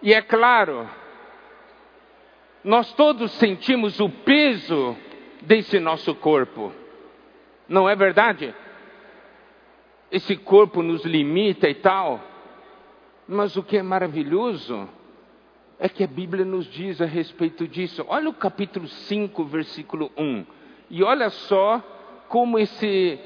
E 0.00 0.14
é 0.14 0.22
claro, 0.22 0.88
nós 2.62 2.92
todos 2.92 3.32
sentimos 3.32 3.98
o 3.98 4.08
peso 4.08 4.96
desse 5.42 5.80
nosso 5.80 6.14
corpo, 6.14 6.72
não 7.68 7.88
é 7.88 7.96
verdade? 7.96 8.54
Esse 10.10 10.36
corpo 10.36 10.82
nos 10.82 11.04
limita 11.04 11.68
e 11.68 11.74
tal, 11.74 12.20
mas 13.26 13.56
o 13.56 13.62
que 13.62 13.76
é 13.76 13.82
maravilhoso 13.82 14.88
é 15.80 15.88
que 15.88 16.04
a 16.04 16.08
Bíblia 16.08 16.44
nos 16.44 16.66
diz 16.66 17.02
a 17.02 17.04
respeito 17.04 17.66
disso. 17.66 18.04
Olha 18.08 18.30
o 18.30 18.34
capítulo 18.34 18.86
5, 18.86 19.44
versículo 19.44 20.12
1, 20.16 20.46
e 20.90 21.02
olha 21.02 21.28
só 21.28 21.82
como 22.28 22.56
esse 22.56 23.18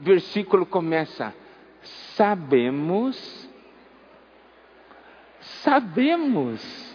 versículo 0.00 0.64
começa: 0.64 1.34
Sabemos 2.16 3.51
sabemos. 5.42 6.92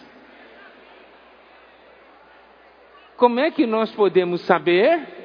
Como 3.16 3.40
é 3.40 3.50
que 3.50 3.66
nós 3.66 3.90
podemos 3.92 4.40
saber? 4.42 5.16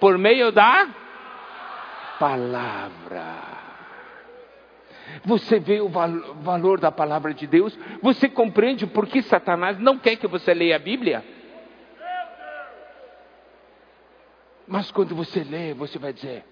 Por 0.00 0.18
meio 0.18 0.50
da 0.52 0.88
palavra. 2.18 3.56
Você 5.24 5.58
vê 5.58 5.80
o 5.80 5.88
valor 5.88 6.80
da 6.80 6.90
palavra 6.90 7.32
de 7.32 7.46
Deus? 7.46 7.78
Você 8.02 8.28
compreende 8.28 8.86
por 8.86 9.06
que 9.06 9.22
Satanás 9.22 9.78
não 9.78 9.98
quer 9.98 10.16
que 10.16 10.26
você 10.26 10.52
leia 10.52 10.76
a 10.76 10.80
Bíblia? 10.80 11.24
Mas 14.66 14.90
quando 14.90 15.14
você 15.14 15.44
lê, 15.44 15.72
você 15.74 15.98
vai 15.98 16.12
dizer: 16.12 16.44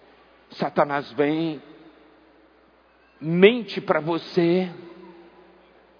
Satanás 0.51 1.11
vem, 1.13 1.61
mente 3.21 3.81
para 3.81 4.01
você, 4.01 4.71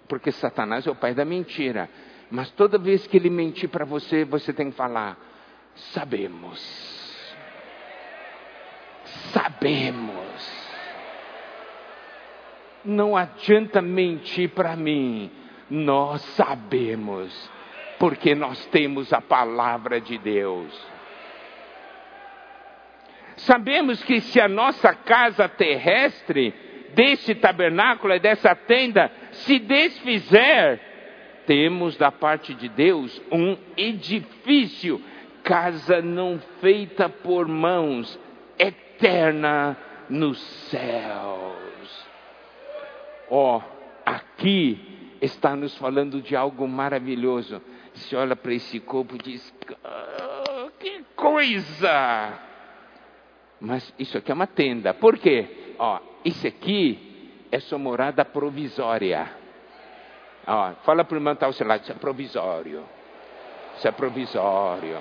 porque 0.07 0.31
Satanás 0.31 0.85
é 0.85 0.91
o 0.91 0.95
pai 0.95 1.13
da 1.13 1.25
mentira. 1.25 1.89
Mas 2.29 2.49
toda 2.51 2.77
vez 2.77 3.05
que 3.07 3.17
ele 3.17 3.29
mentir 3.29 3.69
para 3.69 3.85
você, 3.85 4.25
você 4.25 4.51
tem 4.53 4.71
que 4.71 4.77
falar: 4.77 5.17
sabemos. 5.75 6.59
Sabemos. 9.31 10.65
Não 12.83 13.15
adianta 13.15 13.81
mentir 13.81 14.49
para 14.49 14.75
mim. 14.75 15.31
Nós 15.69 16.21
sabemos, 16.35 17.51
porque 17.99 18.35
nós 18.35 18.63
temos 18.67 19.11
a 19.11 19.19
palavra 19.19 19.99
de 19.99 20.17
Deus. 20.19 20.95
Sabemos 23.37 24.03
que 24.03 24.21
se 24.21 24.39
a 24.39 24.47
nossa 24.47 24.93
casa 24.93 25.49
terrestre 25.49 26.53
deste 26.93 27.35
tabernáculo 27.35 28.13
e 28.13 28.19
dessa 28.19 28.55
tenda 28.55 29.11
se 29.43 29.59
desfizer, 29.59 30.79
temos 31.45 31.95
da 31.97 32.11
parte 32.11 32.53
de 32.53 32.67
Deus 32.69 33.21
um 33.31 33.57
edifício, 33.77 35.01
casa 35.43 36.01
não 36.01 36.39
feita 36.59 37.07
por 37.07 37.47
mãos, 37.47 38.19
eterna 38.57 39.77
nos 40.09 40.39
céus. 40.69 42.07
Ó, 43.29 43.57
oh, 43.57 43.61
aqui 44.05 45.17
está 45.21 45.55
nos 45.55 45.75
falando 45.77 46.21
de 46.21 46.35
algo 46.35 46.67
maravilhoso. 46.67 47.61
Se 47.93 48.15
olha 48.15 48.35
para 48.35 48.53
esse 48.53 48.79
corpo 48.79 49.15
e 49.15 49.19
diz: 49.19 49.53
oh, 49.83 50.69
que 50.79 51.03
coisa! 51.15 52.39
Mas 53.59 53.93
isso 53.97 54.17
aqui 54.17 54.31
é 54.31 54.33
uma 54.33 54.47
tenda. 54.47 54.93
Por 54.93 55.17
quê? 55.17 55.75
Ó, 55.79 55.99
isso 56.23 56.45
aqui 56.45 57.14
é 57.51 57.59
sua 57.59 57.77
morada 57.77 58.23
provisória. 58.25 59.29
Ó, 60.47 60.73
fala 60.83 61.03
para 61.03 61.15
o 61.15 61.17
irmão 61.17 61.33
estar 61.33 61.45
tá 61.45 61.47
ao 61.47 61.53
seu 61.53 61.67
lado, 61.67 61.81
isso 61.81 61.91
é 61.91 61.95
provisório. 61.95 62.83
Isso 63.77 63.87
é 63.87 63.91
provisório. 63.91 64.97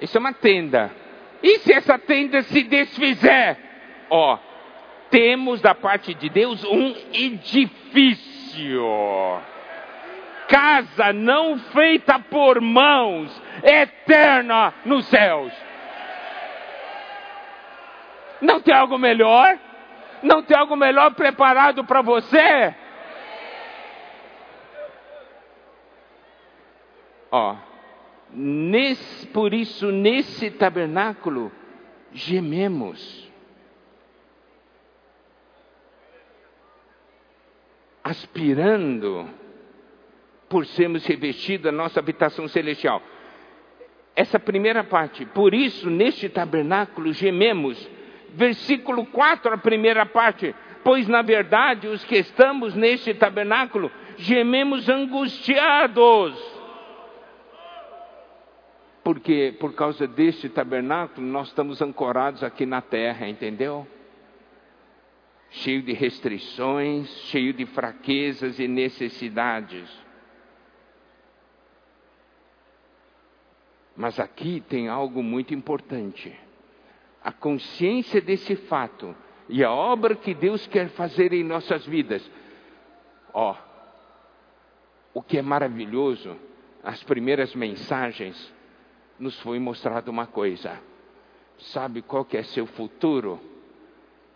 Isso 0.00 0.16
é 0.16 0.20
uma 0.20 0.32
tenda. 0.32 0.90
E 1.42 1.58
se 1.58 1.72
essa 1.72 1.98
tenda 1.98 2.42
se 2.42 2.62
desfizer? 2.62 3.58
Ó, 4.10 4.38
temos 5.10 5.60
da 5.60 5.74
parte 5.74 6.14
de 6.14 6.28
Deus 6.28 6.64
um 6.64 6.94
edifício. 7.12 8.27
Casa 10.48 11.12
não 11.12 11.58
feita 11.58 12.18
por 12.18 12.60
mãos, 12.60 13.42
eterna 13.62 14.72
nos 14.84 15.06
céus. 15.06 15.52
Não 18.40 18.60
tem 18.60 18.74
algo 18.74 18.96
melhor? 18.98 19.58
Não 20.22 20.42
tem 20.42 20.56
algo 20.56 20.74
melhor 20.74 21.14
preparado 21.14 21.84
para 21.84 22.00
você? 22.00 22.74
Ó, 27.30 27.56
por 29.32 29.52
isso 29.52 29.92
nesse 29.92 30.50
tabernáculo 30.50 31.52
gememos 32.12 33.27
aspirando 38.08 39.28
por 40.48 40.64
sermos 40.64 41.04
revestidos 41.04 41.64
da 41.64 41.72
nossa 41.72 42.00
habitação 42.00 42.48
celestial. 42.48 43.02
Essa 44.16 44.38
primeira 44.38 44.82
parte, 44.82 45.26
por 45.26 45.52
isso 45.52 45.90
neste 45.90 46.28
tabernáculo 46.28 47.12
gememos. 47.12 47.88
Versículo 48.30 49.04
4, 49.06 49.54
a 49.54 49.58
primeira 49.58 50.06
parte, 50.06 50.54
pois 50.82 51.06
na 51.06 51.20
verdade 51.20 51.86
os 51.86 52.02
que 52.04 52.16
estamos 52.16 52.74
neste 52.74 53.12
tabernáculo 53.12 53.90
gememos 54.16 54.88
angustiados. 54.88 56.34
Porque 59.04 59.54
por 59.60 59.74
causa 59.74 60.06
deste 60.06 60.48
tabernáculo 60.48 61.26
nós 61.26 61.48
estamos 61.48 61.82
ancorados 61.82 62.42
aqui 62.42 62.64
na 62.64 62.80
terra, 62.80 63.28
entendeu? 63.28 63.86
Cheio 65.50 65.82
de 65.82 65.92
restrições, 65.92 67.08
cheio 67.26 67.52
de 67.52 67.64
fraquezas 67.66 68.58
e 68.58 68.68
necessidades. 68.68 69.88
Mas 73.96 74.20
aqui 74.20 74.60
tem 74.68 74.88
algo 74.88 75.22
muito 75.22 75.52
importante. 75.54 76.32
A 77.22 77.32
consciência 77.32 78.20
desse 78.20 78.54
fato 78.54 79.14
e 79.48 79.64
a 79.64 79.72
obra 79.72 80.14
que 80.14 80.34
Deus 80.34 80.66
quer 80.66 80.88
fazer 80.90 81.32
em 81.32 81.42
nossas 81.42 81.84
vidas. 81.86 82.28
Ó, 83.32 83.56
o 85.12 85.22
que 85.22 85.38
é 85.38 85.42
maravilhoso, 85.42 86.36
as 86.82 87.02
primeiras 87.02 87.54
mensagens 87.54 88.54
nos 89.18 89.38
foi 89.40 89.58
mostrado 89.58 90.10
uma 90.10 90.26
coisa. 90.26 90.80
Sabe 91.58 92.02
qual 92.02 92.24
que 92.24 92.36
é 92.36 92.42
seu 92.44 92.66
futuro? 92.66 93.40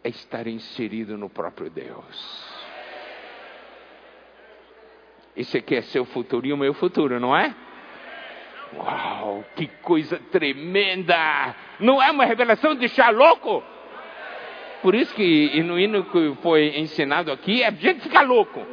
É 0.04 0.08
estar 0.08 0.46
inserido 0.46 1.16
no 1.16 1.30
próprio 1.30 1.70
Deus. 1.70 2.52
Esse 5.36 5.58
aqui 5.58 5.76
é 5.76 5.82
seu 5.82 6.04
futuro 6.04 6.46
e 6.46 6.52
o 6.52 6.56
meu 6.56 6.74
futuro, 6.74 7.18
não 7.18 7.36
é? 7.36 7.54
Uau, 8.74 9.44
que 9.54 9.66
coisa 9.66 10.18
tremenda! 10.30 11.54
Não 11.78 12.02
é 12.02 12.10
uma 12.10 12.24
revelação 12.24 12.74
de 12.74 12.80
deixar 12.80 13.14
louco? 13.14 13.62
Por 14.82 14.94
isso 14.94 15.14
que 15.14 15.62
no 15.62 15.78
hino 15.78 16.04
que 16.04 16.34
foi 16.42 16.78
ensinado 16.78 17.30
aqui, 17.30 17.62
é 17.62 17.68
a 17.68 17.70
gente 17.70 18.00
ficar 18.00 18.22
louco. 18.22 18.66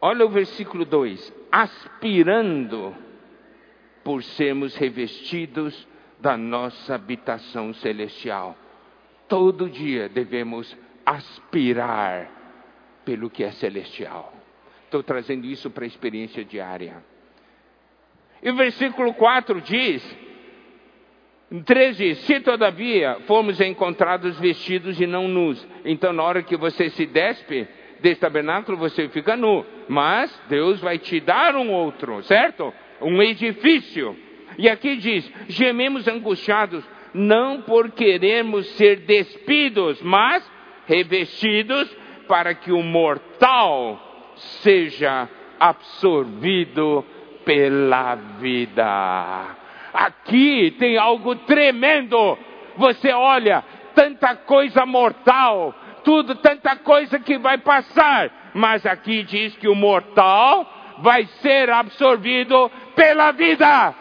Olha 0.00 0.26
o 0.26 0.30
versículo 0.30 0.84
2: 0.84 1.32
aspirando 1.52 2.96
por 4.02 4.22
sermos 4.22 4.74
revestidos 4.74 5.86
da 6.20 6.36
nossa 6.36 6.94
habitação 6.94 7.72
celestial. 7.74 8.56
Todo 9.28 9.68
dia 9.68 10.08
devemos 10.08 10.76
aspirar 11.04 12.30
pelo 13.04 13.30
que 13.30 13.42
é 13.42 13.50
celestial. 13.52 14.32
Estou 14.84 15.02
trazendo 15.02 15.46
isso 15.46 15.70
para 15.70 15.84
a 15.84 15.86
experiência 15.86 16.44
diária. 16.44 17.02
E 18.42 18.50
o 18.50 18.56
versículo 18.56 19.14
4 19.14 19.60
diz: 19.60 20.18
3 21.64 21.96
diz: 21.96 22.18
Se 22.18 22.40
todavia 22.40 23.18
fomos 23.26 23.60
encontrados 23.60 24.38
vestidos 24.38 25.00
e 25.00 25.06
não 25.06 25.28
nus, 25.28 25.66
então 25.84 26.12
na 26.12 26.22
hora 26.22 26.42
que 26.42 26.56
você 26.56 26.90
se 26.90 27.06
despe, 27.06 27.68
desse 28.00 28.20
tabernáculo 28.20 28.76
você 28.76 29.08
fica 29.08 29.36
nu, 29.36 29.64
mas 29.88 30.32
Deus 30.48 30.80
vai 30.80 30.98
te 30.98 31.20
dar 31.20 31.54
um 31.56 31.70
outro, 31.70 32.22
certo? 32.22 32.72
Um 33.00 33.22
edifício. 33.22 34.16
E 34.60 34.68
aqui 34.68 34.96
diz: 34.96 35.32
gememos 35.48 36.06
angustiados, 36.06 36.84
não 37.14 37.62
por 37.62 37.90
queremos 37.92 38.66
ser 38.72 38.96
despidos, 39.06 40.02
mas 40.02 40.44
revestidos 40.86 41.90
para 42.28 42.54
que 42.54 42.70
o 42.70 42.82
mortal 42.82 43.98
seja 44.62 45.26
absorvido 45.58 47.02
pela 47.42 48.16
vida. 48.38 49.56
Aqui 49.94 50.76
tem 50.78 50.98
algo 50.98 51.36
tremendo. 51.36 52.36
Você 52.76 53.14
olha, 53.14 53.64
tanta 53.94 54.36
coisa 54.36 54.84
mortal, 54.84 55.74
tudo, 56.04 56.34
tanta 56.34 56.76
coisa 56.76 57.18
que 57.18 57.38
vai 57.38 57.56
passar. 57.56 58.50
Mas 58.52 58.84
aqui 58.84 59.22
diz 59.22 59.56
que 59.56 59.68
o 59.68 59.74
mortal 59.74 60.70
vai 60.98 61.24
ser 61.40 61.70
absorvido 61.70 62.70
pela 62.94 63.32
vida. 63.32 63.94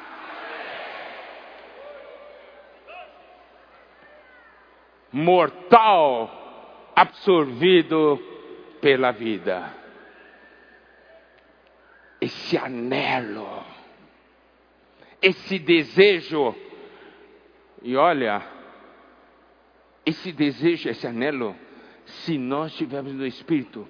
Mortal 5.11 6.91
absorvido 6.95 8.19
pela 8.81 9.11
vida. 9.11 9.73
Esse 12.21 12.57
anelo, 12.57 13.63
esse 15.21 15.57
desejo, 15.57 16.53
e 17.81 17.95
olha, 17.95 18.45
esse 20.05 20.31
desejo, 20.31 20.89
esse 20.89 21.07
anelo, 21.07 21.55
se 22.05 22.37
nós 22.37 22.71
estivermos 22.71 23.13
no 23.13 23.25
Espírito, 23.25 23.87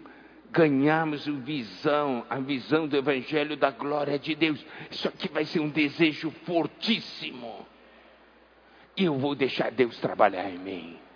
ganharmos 0.52 1.28
a 1.28 1.32
visão, 1.32 2.26
a 2.30 2.40
visão 2.40 2.88
do 2.88 2.98
Evangelho 2.98 3.56
da 3.56 3.72
glória 3.72 4.18
de 4.20 4.36
Deus. 4.36 4.64
Isso 4.90 5.08
aqui 5.08 5.28
vai 5.30 5.46
ser 5.46 5.60
um 5.60 5.70
desejo 5.70 6.32
fortíssimo. 6.46 7.66
E 8.98 9.06
eu 9.06 9.18
vou 9.18 9.36
deixar 9.36 9.72
Deus 9.72 9.98
trabalhar 10.00 10.50
em 10.50 10.58
mim. 10.58 11.09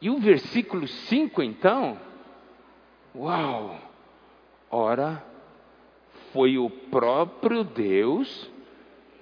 E 0.00 0.08
o 0.08 0.18
versículo 0.18 0.86
5 0.86 1.42
então, 1.42 1.98
uau! 3.14 3.78
Ora, 4.70 5.22
foi 6.32 6.56
o 6.56 6.70
próprio 6.70 7.64
Deus 7.64 8.50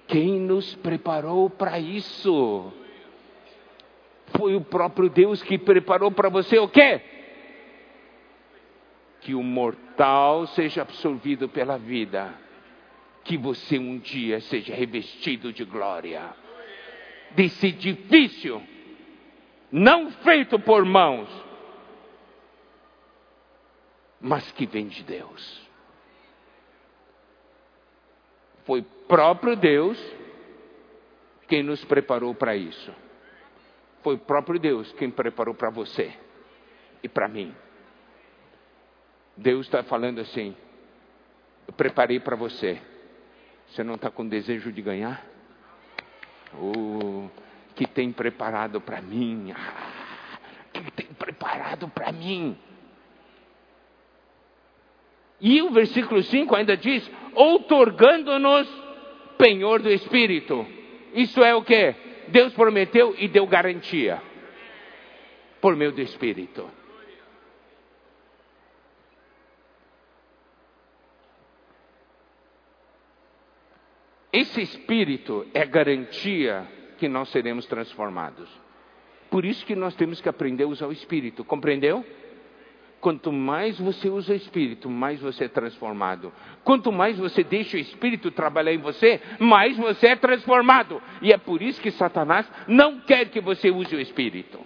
quem 0.07 0.39
nos 0.39 0.73
preparou 0.75 1.49
para 1.49 1.79
isso. 1.79 2.73
Foi 4.37 4.55
o 4.55 4.61
próprio 4.61 5.09
Deus 5.09 5.41
que 5.43 5.57
preparou 5.57 6.11
para 6.11 6.29
você 6.29 6.57
o 6.57 6.67
quê? 6.67 7.01
Que 9.21 9.35
o 9.35 9.43
mortal 9.43 10.47
seja 10.47 10.81
absorvido 10.81 11.49
pela 11.49 11.77
vida, 11.77 12.33
que 13.23 13.37
você 13.37 13.77
um 13.77 13.97
dia 13.97 14.39
seja 14.41 14.73
revestido 14.73 15.51
de 15.51 15.63
glória. 15.63 16.33
Desse 17.31 17.67
edifício, 17.67 18.61
não 19.71 20.11
feito 20.11 20.59
por 20.59 20.83
mãos, 20.83 21.29
mas 24.19 24.51
que 24.51 24.65
vem 24.65 24.87
de 24.87 25.03
Deus. 25.03 25.69
Foi 28.65 28.81
próprio 29.07 29.55
Deus 29.55 29.99
quem 31.47 31.63
nos 31.63 31.83
preparou 31.85 32.35
para 32.35 32.55
isso. 32.55 32.93
Foi 34.03 34.15
o 34.15 34.19
próprio 34.19 34.59
Deus 34.59 34.91
quem 34.93 35.09
preparou 35.09 35.53
para 35.53 35.69
você 35.69 36.13
e 37.01 37.09
para 37.09 37.27
mim. 37.27 37.55
Deus 39.35 39.65
está 39.65 39.83
falando 39.83 40.19
assim: 40.19 40.55
eu 41.67 41.73
preparei 41.73 42.19
para 42.19 42.35
você. 42.35 42.81
Você 43.67 43.83
não 43.83 43.95
está 43.95 44.09
com 44.09 44.27
desejo 44.27 44.71
de 44.71 44.81
ganhar? 44.81 45.23
O 46.55 47.29
que 47.79 47.87
tem 47.87 48.11
preparado 48.11 48.81
para 48.81 49.01
mim? 49.01 49.53
Ah, 49.55 50.37
que 50.73 50.91
tem 50.91 51.05
preparado 51.17 51.87
para 51.87 52.11
mim? 52.11 52.57
E 55.39 55.61
o 55.61 55.69
versículo 55.69 56.21
5 56.21 56.53
ainda 56.57 56.75
diz: 56.75 57.09
outorgando-nos 57.33 58.67
penhor 59.37 59.81
do 59.81 59.89
Espírito. 59.89 60.67
Isso 61.13 61.41
é 61.41 61.55
o 61.55 61.63
que? 61.63 61.95
Deus 62.27 62.51
prometeu 62.51 63.15
e 63.17 63.29
deu 63.29 63.47
garantia. 63.47 64.21
Por 65.61 65.73
meio 65.77 65.93
do 65.93 66.01
Espírito. 66.01 66.69
Esse 74.33 74.61
Espírito 74.63 75.47
é 75.53 75.65
garantia 75.65 76.67
que 76.99 77.07
nós 77.07 77.29
seremos 77.29 77.65
transformados. 77.65 78.47
Por 79.31 79.45
isso 79.45 79.65
que 79.65 79.75
nós 79.75 79.95
temos 79.95 80.19
que 80.19 80.29
aprender 80.29 80.63
a 80.63 80.67
usar 80.67 80.87
o 80.87 80.91
Espírito, 80.91 81.43
compreendeu? 81.43 82.05
Quanto 82.99 83.31
mais 83.31 83.79
você 83.79 84.09
usa 84.09 84.33
o 84.33 84.35
Espírito, 84.35 84.89
mais 84.89 85.21
você 85.21 85.45
é 85.45 85.47
transformado. 85.47 86.33
Quanto 86.63 86.91
mais 86.91 87.17
você 87.17 87.43
deixa 87.43 87.77
o 87.77 87.79
Espírito 87.79 88.29
trabalhar 88.29 88.73
em 88.73 88.79
você, 88.79 89.21
mais 89.39 89.77
você 89.77 90.07
é 90.07 90.15
transformado. 90.15 91.01
E 91.21 91.31
é 91.31 91.37
por 91.37 91.61
isso 91.61 91.81
que 91.81 91.91
Satanás 91.91 92.49
não 92.67 92.99
quer 92.99 93.29
que 93.29 93.39
você 93.39 93.71
use 93.71 93.95
o 93.95 94.01
Espírito. 94.01 94.59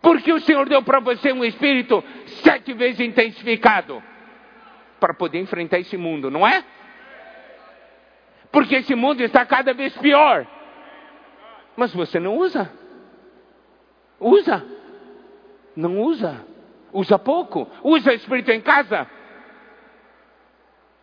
Porque 0.00 0.32
o 0.32 0.40
Senhor 0.40 0.66
deu 0.68 0.82
para 0.82 1.00
você 1.00 1.32
um 1.32 1.44
Espírito 1.44 2.02
sete 2.42 2.72
vezes 2.72 3.00
intensificado 3.00 4.02
para 4.98 5.12
poder 5.12 5.40
enfrentar 5.40 5.78
esse 5.78 5.96
mundo, 5.96 6.30
não 6.30 6.46
é? 6.46 6.64
Porque 8.50 8.76
esse 8.76 8.94
mundo 8.94 9.22
está 9.22 9.44
cada 9.44 9.72
vez 9.74 9.96
pior. 9.98 10.46
Mas 11.76 11.92
você 11.94 12.18
não 12.18 12.36
usa. 12.38 12.70
Usa 14.18 14.78
não 15.78 16.00
usa. 16.00 16.44
Usa 16.92 17.18
pouco. 17.18 17.70
Usa 17.82 18.12
espírito 18.12 18.50
em 18.50 18.60
casa. 18.60 19.08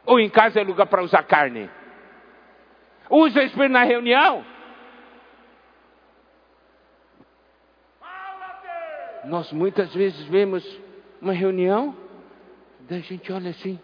Ou 0.06 0.20
em 0.20 0.30
casa 0.30 0.60
é 0.60 0.64
lugar 0.64 0.88
para 0.88 1.02
usar 1.02 1.24
carne. 1.24 1.70
Usa 3.10 3.44
espírito 3.44 3.72
na 3.72 3.84
reunião. 3.84 4.46
Nós 9.24 9.52
muitas 9.52 9.92
vezes 9.96 10.22
vemos 10.28 10.64
uma 11.20 11.34
reunião, 11.34 11.98
da 12.82 13.00
gente 13.00 13.32
olha 13.32 13.50
assim, 13.50 13.80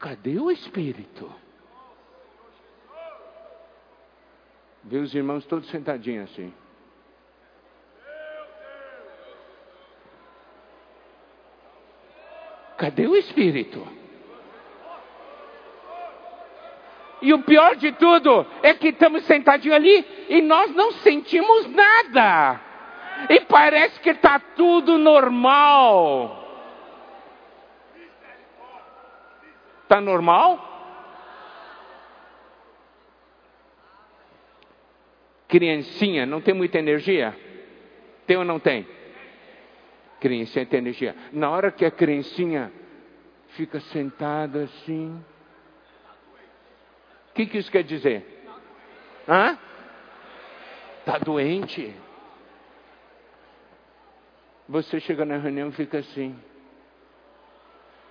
cadê 0.00 0.40
o 0.40 0.50
Espírito? 0.50 1.32
Vê 4.84 4.98
os 4.98 5.14
irmãos 5.14 5.46
todos 5.46 5.68
sentadinhos 5.68 6.30
assim. 6.30 6.52
Cadê 12.76 13.06
o 13.06 13.14
espírito? 13.14 13.86
E 17.20 17.32
o 17.32 17.42
pior 17.44 17.76
de 17.76 17.92
tudo 17.92 18.44
é 18.60 18.74
que 18.74 18.88
estamos 18.88 19.22
sentadinhos 19.24 19.76
ali 19.76 20.04
e 20.28 20.42
nós 20.42 20.74
não 20.74 20.90
sentimos 20.90 21.68
nada. 21.68 22.60
E 23.30 23.40
parece 23.42 24.00
que 24.00 24.10
está 24.10 24.40
tudo 24.40 24.98
normal. 24.98 26.42
Está 29.84 30.00
normal? 30.00 30.71
Criancinha, 35.52 36.24
não 36.24 36.40
tem 36.40 36.54
muita 36.54 36.78
energia? 36.78 37.36
Tem 38.26 38.38
ou 38.38 38.44
não 38.44 38.58
tem? 38.58 38.88
Criancinha 40.18 40.64
tem 40.64 40.78
energia. 40.78 41.14
Na 41.30 41.50
hora 41.50 41.70
que 41.70 41.84
a 41.84 41.90
criancinha 41.90 42.72
fica 43.48 43.78
sentada 43.78 44.62
assim. 44.62 45.22
O 47.28 47.34
que, 47.34 47.44
que 47.44 47.58
isso 47.58 47.70
quer 47.70 47.84
dizer? 47.84 48.24
Hã? 49.28 49.58
Está 51.00 51.18
doente. 51.18 51.94
Você 54.66 55.00
chega 55.00 55.26
na 55.26 55.36
reunião 55.36 55.68
e 55.68 55.72
fica 55.72 55.98
assim. 55.98 56.34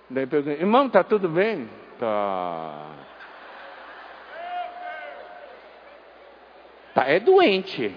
Daí 0.08 0.28
pergunta, 0.28 0.60
irmão, 0.60 0.88
tá 0.88 1.02
tudo 1.02 1.28
bem? 1.28 1.68
Tá. 1.98 2.88
Tá, 6.94 7.04
é 7.08 7.18
doente. 7.18 7.94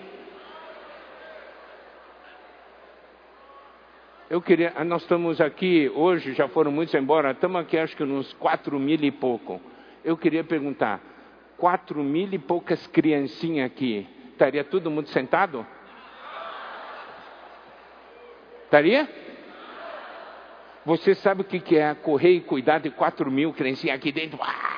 Eu 4.30 4.42
queria, 4.42 4.74
ah, 4.76 4.84
nós 4.84 5.04
estamos 5.04 5.40
aqui 5.40 5.92
hoje, 5.94 6.34
já 6.34 6.48
foram 6.48 6.72
muitos 6.72 6.96
embora, 6.96 7.32
estamos 7.32 7.62
aqui 7.62 7.78
acho 7.78 7.96
que 7.96 8.04
uns 8.04 8.34
quatro 8.34 8.80
mil 8.80 9.00
e 9.02 9.12
pouco. 9.12 9.62
Eu 10.04 10.18
queria 10.18 10.44
perguntar, 10.44 11.00
quatro 11.58 12.04
mil 12.04 12.34
e 12.34 12.40
poucas 12.40 12.88
criancinhas 12.88 13.68
aqui, 13.68 14.08
estaria 14.32 14.64
todo 14.64 14.90
mundo 14.90 15.08
sentado? 15.10 15.66
Estaria? 18.64 19.08
Você 20.86 21.16
sabe 21.16 21.42
o 21.42 21.44
que 21.46 21.78
é 21.78 21.94
correr 21.94 22.32
e 22.32 22.42
cuidar 22.42 22.80
de 22.80 22.90
quatro 22.90 23.30
mil 23.30 23.54
criancinhas 23.54 23.96
aqui 23.96 24.12
dentro? 24.12 24.40
Ah! 24.42 24.75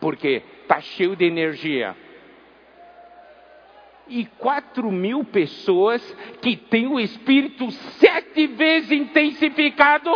Porque 0.00 0.42
está 0.62 0.80
cheio 0.80 1.14
de 1.14 1.26
energia. 1.26 1.94
E 4.08 4.24
quatro 4.38 4.90
mil 4.90 5.24
pessoas 5.24 6.02
que 6.40 6.56
têm 6.56 6.88
o 6.88 6.98
espírito 6.98 7.70
sete 7.70 8.46
vezes 8.48 8.90
intensificado. 8.90 10.10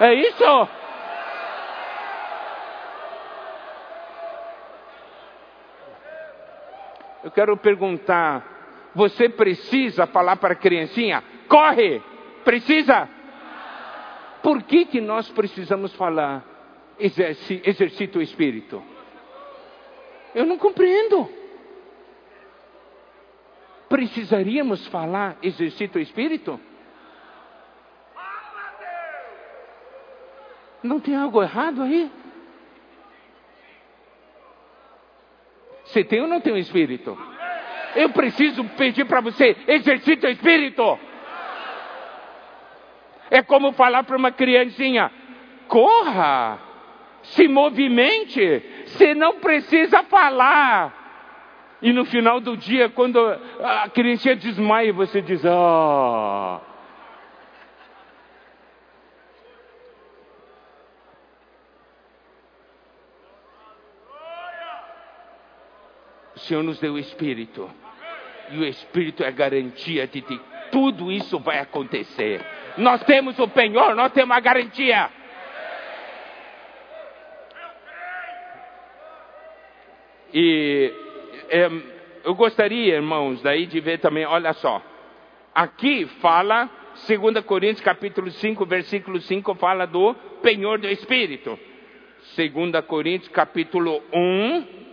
É 0.00 0.14
isso? 0.14 0.68
Eu 7.22 7.30
quero 7.30 7.56
perguntar: 7.56 8.51
você 8.94 9.28
precisa 9.28 10.06
falar 10.06 10.36
para 10.36 10.52
a 10.52 10.56
criancinha? 10.56 11.22
Corre! 11.48 12.02
Precisa? 12.44 13.08
Por 14.42 14.62
que, 14.64 14.84
que 14.86 15.00
nós 15.00 15.28
precisamos 15.30 15.94
falar? 15.94 16.44
Exerce, 16.98 17.62
exercita 17.64 18.18
o 18.18 18.22
espírito. 18.22 18.82
Eu 20.34 20.44
não 20.44 20.58
compreendo. 20.58 21.28
Precisaríamos 23.88 24.86
falar, 24.88 25.36
exercita 25.42 25.98
o 25.98 26.02
espírito? 26.02 26.58
Não 30.82 30.98
tem 30.98 31.14
algo 31.14 31.42
errado 31.42 31.82
aí? 31.82 32.10
Você 35.84 36.02
tem 36.02 36.20
ou 36.20 36.26
não 36.26 36.40
tem 36.40 36.52
o 36.52 36.56
um 36.56 36.58
espírito? 36.58 37.16
Eu 37.94 38.10
preciso 38.10 38.64
pedir 38.76 39.04
para 39.04 39.20
você, 39.20 39.56
exercite 39.66 40.26
o 40.26 40.30
espírito. 40.30 40.98
É 43.30 43.42
como 43.42 43.72
falar 43.72 44.04
para 44.04 44.16
uma 44.16 44.30
criancinha: 44.30 45.10
corra, 45.68 46.58
se 47.22 47.48
movimente, 47.48 48.62
você 48.86 49.14
não 49.14 49.40
precisa 49.40 50.02
falar. 50.04 51.00
E 51.80 51.92
no 51.92 52.04
final 52.04 52.40
do 52.40 52.56
dia, 52.56 52.88
quando 52.88 53.18
a 53.60 53.88
criancinha 53.88 54.36
desmaia, 54.36 54.92
você 54.92 55.20
diz: 55.20 55.44
Ah. 55.44 56.60
Oh. 56.68 56.71
Senhor 66.42 66.62
nos 66.62 66.78
deu 66.78 66.94
o 66.94 66.98
Espírito. 66.98 67.70
E 68.50 68.58
o 68.58 68.64
Espírito 68.64 69.24
é 69.24 69.30
garantia 69.30 70.06
de 70.06 70.20
que 70.20 70.40
tudo 70.70 71.10
isso 71.10 71.38
vai 71.38 71.58
acontecer. 71.58 72.44
Nós 72.76 73.02
temos 73.04 73.38
o 73.38 73.48
penhor, 73.48 73.94
nós 73.94 74.12
temos 74.12 74.36
a 74.36 74.40
garantia. 74.40 75.10
E 80.32 80.92
é, 81.50 81.70
eu 82.24 82.34
gostaria, 82.34 82.94
irmãos, 82.94 83.42
daí 83.42 83.66
de 83.66 83.80
ver 83.80 83.98
também, 83.98 84.24
olha 84.24 84.52
só. 84.54 84.82
Aqui 85.54 86.06
fala, 86.20 86.70
2 87.06 87.44
Coríntios 87.44 87.84
capítulo 87.84 88.30
5, 88.30 88.64
versículo 88.64 89.20
5, 89.20 89.54
fala 89.56 89.86
do 89.86 90.14
penhor 90.42 90.78
do 90.78 90.88
Espírito. 90.88 91.58
2 92.36 92.84
Coríntios 92.86 93.28
capítulo 93.28 94.02
1, 94.12 94.91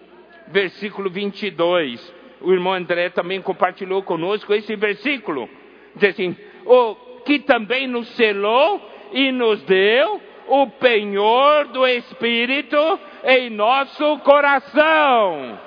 versículo 0.50 1.10
22. 1.10 2.14
O 2.42 2.52
irmão 2.54 2.74
André 2.74 3.10
também 3.10 3.42
compartilhou 3.42 4.04
conosco 4.04 4.54
esse 4.54 4.76
versículo. 4.76 5.50
Diz 5.96 6.10
assim: 6.10 6.36
o 6.66 6.96
que 7.26 7.40
também 7.40 7.88
nos 7.88 8.08
selou 8.10 8.82
e 9.12 9.32
nos 9.32 9.62
deu 9.64 10.22
o 10.48 10.68
penhor 10.68 11.68
do 11.68 11.86
Espírito 11.86 12.78
em 13.24 13.50
nosso 13.50 14.20
coração. 14.20 15.60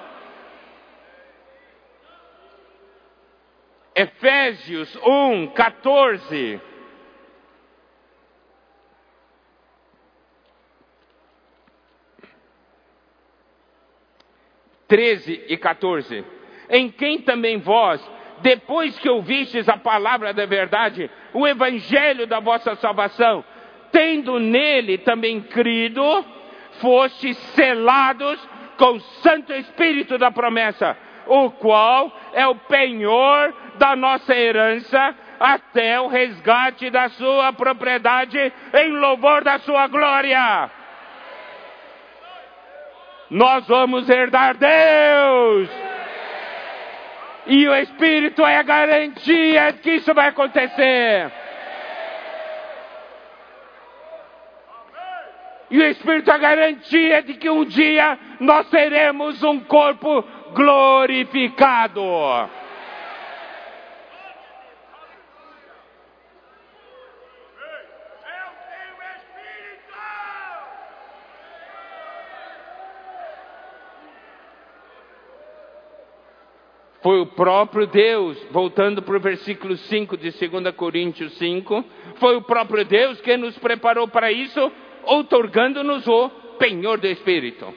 Efésios 3.95 4.99
1, 5.05 5.49
14. 5.49 6.61
13 14.93 15.47
e 15.49 15.57
14. 15.57 16.23
Em 16.69 16.91
quem 16.91 17.23
também 17.23 17.57
vós, 17.57 17.99
depois 18.43 18.99
que 18.99 19.09
ouvistes 19.09 19.67
a 19.67 19.79
palavra 19.79 20.35
da 20.35 20.45
verdade, 20.45 21.11
o 21.33 21.47
evangelho 21.47 22.27
da 22.27 22.41
vossa 22.41 22.75
salvação, 22.75 23.43
tendo 23.91 24.39
nele 24.39 24.99
também 24.99 25.41
crido, 25.41 26.03
fostes 26.73 27.39
selados 27.55 28.39
com 28.77 28.97
o 28.97 29.01
Santo 29.01 29.55
Espírito 29.55 30.19
da 30.19 30.31
promessa, 30.31 30.95
o 31.27 31.51
qual 31.53 32.13
é 32.35 32.47
o 32.47 32.55
penhor 32.55 33.55
da 33.79 33.97
nossa 33.97 34.37
herança 34.37 35.15
até 35.41 35.99
o 36.03 36.07
resgate 36.07 36.91
da 36.91 37.09
sua 37.09 37.51
propriedade 37.55 38.53
em 38.75 38.91
louvor 38.91 39.43
da 39.43 39.59
sua 39.61 39.87
glória 39.87 40.82
nós 43.33 43.67
vamos 43.67 44.11
herdar 44.11 44.55
Deus. 44.59 45.71
E 47.47 47.67
o 47.67 47.75
Espírito 47.75 48.45
é 48.45 48.59
a 48.59 48.63
garantia 48.63 49.73
de 49.73 49.79
que 49.79 49.93
isso 49.93 50.13
vai 50.13 50.29
acontecer. 50.29 51.33
E 55.71 55.79
o 55.79 55.85
Espírito 55.87 56.31
é 56.31 56.35
a 56.35 56.39
garantia 56.39 57.23
de 57.23 57.33
que 57.35 57.49
um 57.49 57.65
dia 57.65 58.19
nós 58.39 58.69
teremos 58.69 59.43
um 59.43 59.61
corpo 59.61 60.23
glorificado. 60.53 62.03
Foi 77.03 77.21
o 77.21 77.27
próprio 77.27 77.87
Deus, 77.87 78.41
voltando 78.53 79.03
para 79.03 79.17
o 79.17 79.21
versículo 79.21 79.77
5 79.77 80.17
de 80.17 80.31
2 80.31 80.75
Coríntios 80.77 81.37
5, 81.37 81.85
foi 82.17 82.37
o 82.37 82.43
próprio 82.43 82.85
Deus 82.85 83.21
que 83.21 83.37
nos 83.37 83.59
preparou 83.59 84.07
para 84.07 84.31
isso, 84.31 84.71
outorgando-nos 85.03 86.07
o 86.07 86.29
penhor 86.59 87.01
do 87.01 87.09
Espírito. 87.09 87.75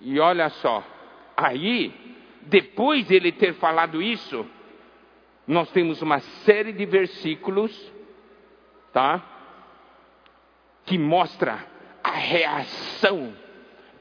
E 0.00 0.20
olha 0.20 0.48
só, 0.48 0.84
aí, 1.36 1.92
depois 2.42 3.06
de 3.08 3.16
ele 3.16 3.32
ter 3.32 3.54
falado 3.54 4.00
isso, 4.00 4.46
nós 5.44 5.68
temos 5.72 6.00
uma 6.00 6.20
série 6.20 6.72
de 6.72 6.86
versículos, 6.86 7.92
tá? 8.92 9.20
Que 10.84 10.96
mostra 10.96 11.66
a 12.02 12.10
reação 12.10 13.32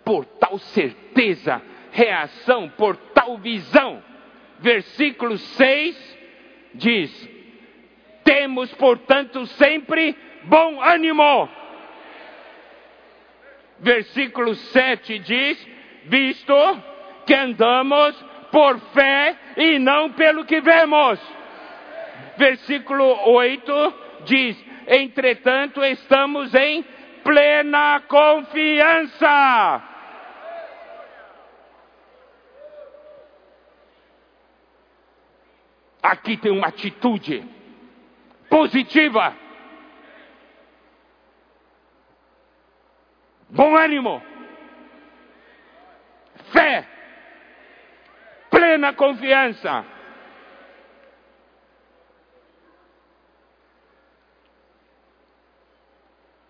por 0.06 0.24
tal 0.26 0.60
certeza, 0.60 1.62
reação 1.92 2.70
por 2.70 2.96
tal 2.98 3.38
visão. 3.38 4.02
Versículo 4.60 5.38
6 5.38 6.20
diz: 6.74 7.30
Temos, 8.24 8.74
portanto, 8.74 9.46
sempre 9.46 10.16
bom 10.44 10.82
ânimo. 10.82 11.50
Versículo 13.80 14.56
7 14.56 15.20
diz: 15.20 15.68
Visto 16.06 16.54
que 17.26 17.34
andamos 17.34 18.16
por 18.52 18.80
fé 18.94 19.36
e 19.58 19.80
não 19.80 20.12
pelo 20.12 20.46
que 20.46 20.62
vemos. 20.62 21.20
Versículo 22.38 23.06
8 23.30 23.94
diz: 24.26 24.66
Entretanto, 24.88 25.84
estamos 25.84 26.54
em 26.54 26.84
plena 27.24 28.02
confiança. 28.08 29.91
Aqui 36.02 36.36
tem 36.38 36.52
uma 36.52 36.68
atitude 36.68 37.44
positiva. 38.50 39.36
Bom 43.50 43.76
ânimo. 43.76 44.22
Fé. 46.52 46.88
Plena 48.50 48.94
confiança. 48.94 49.86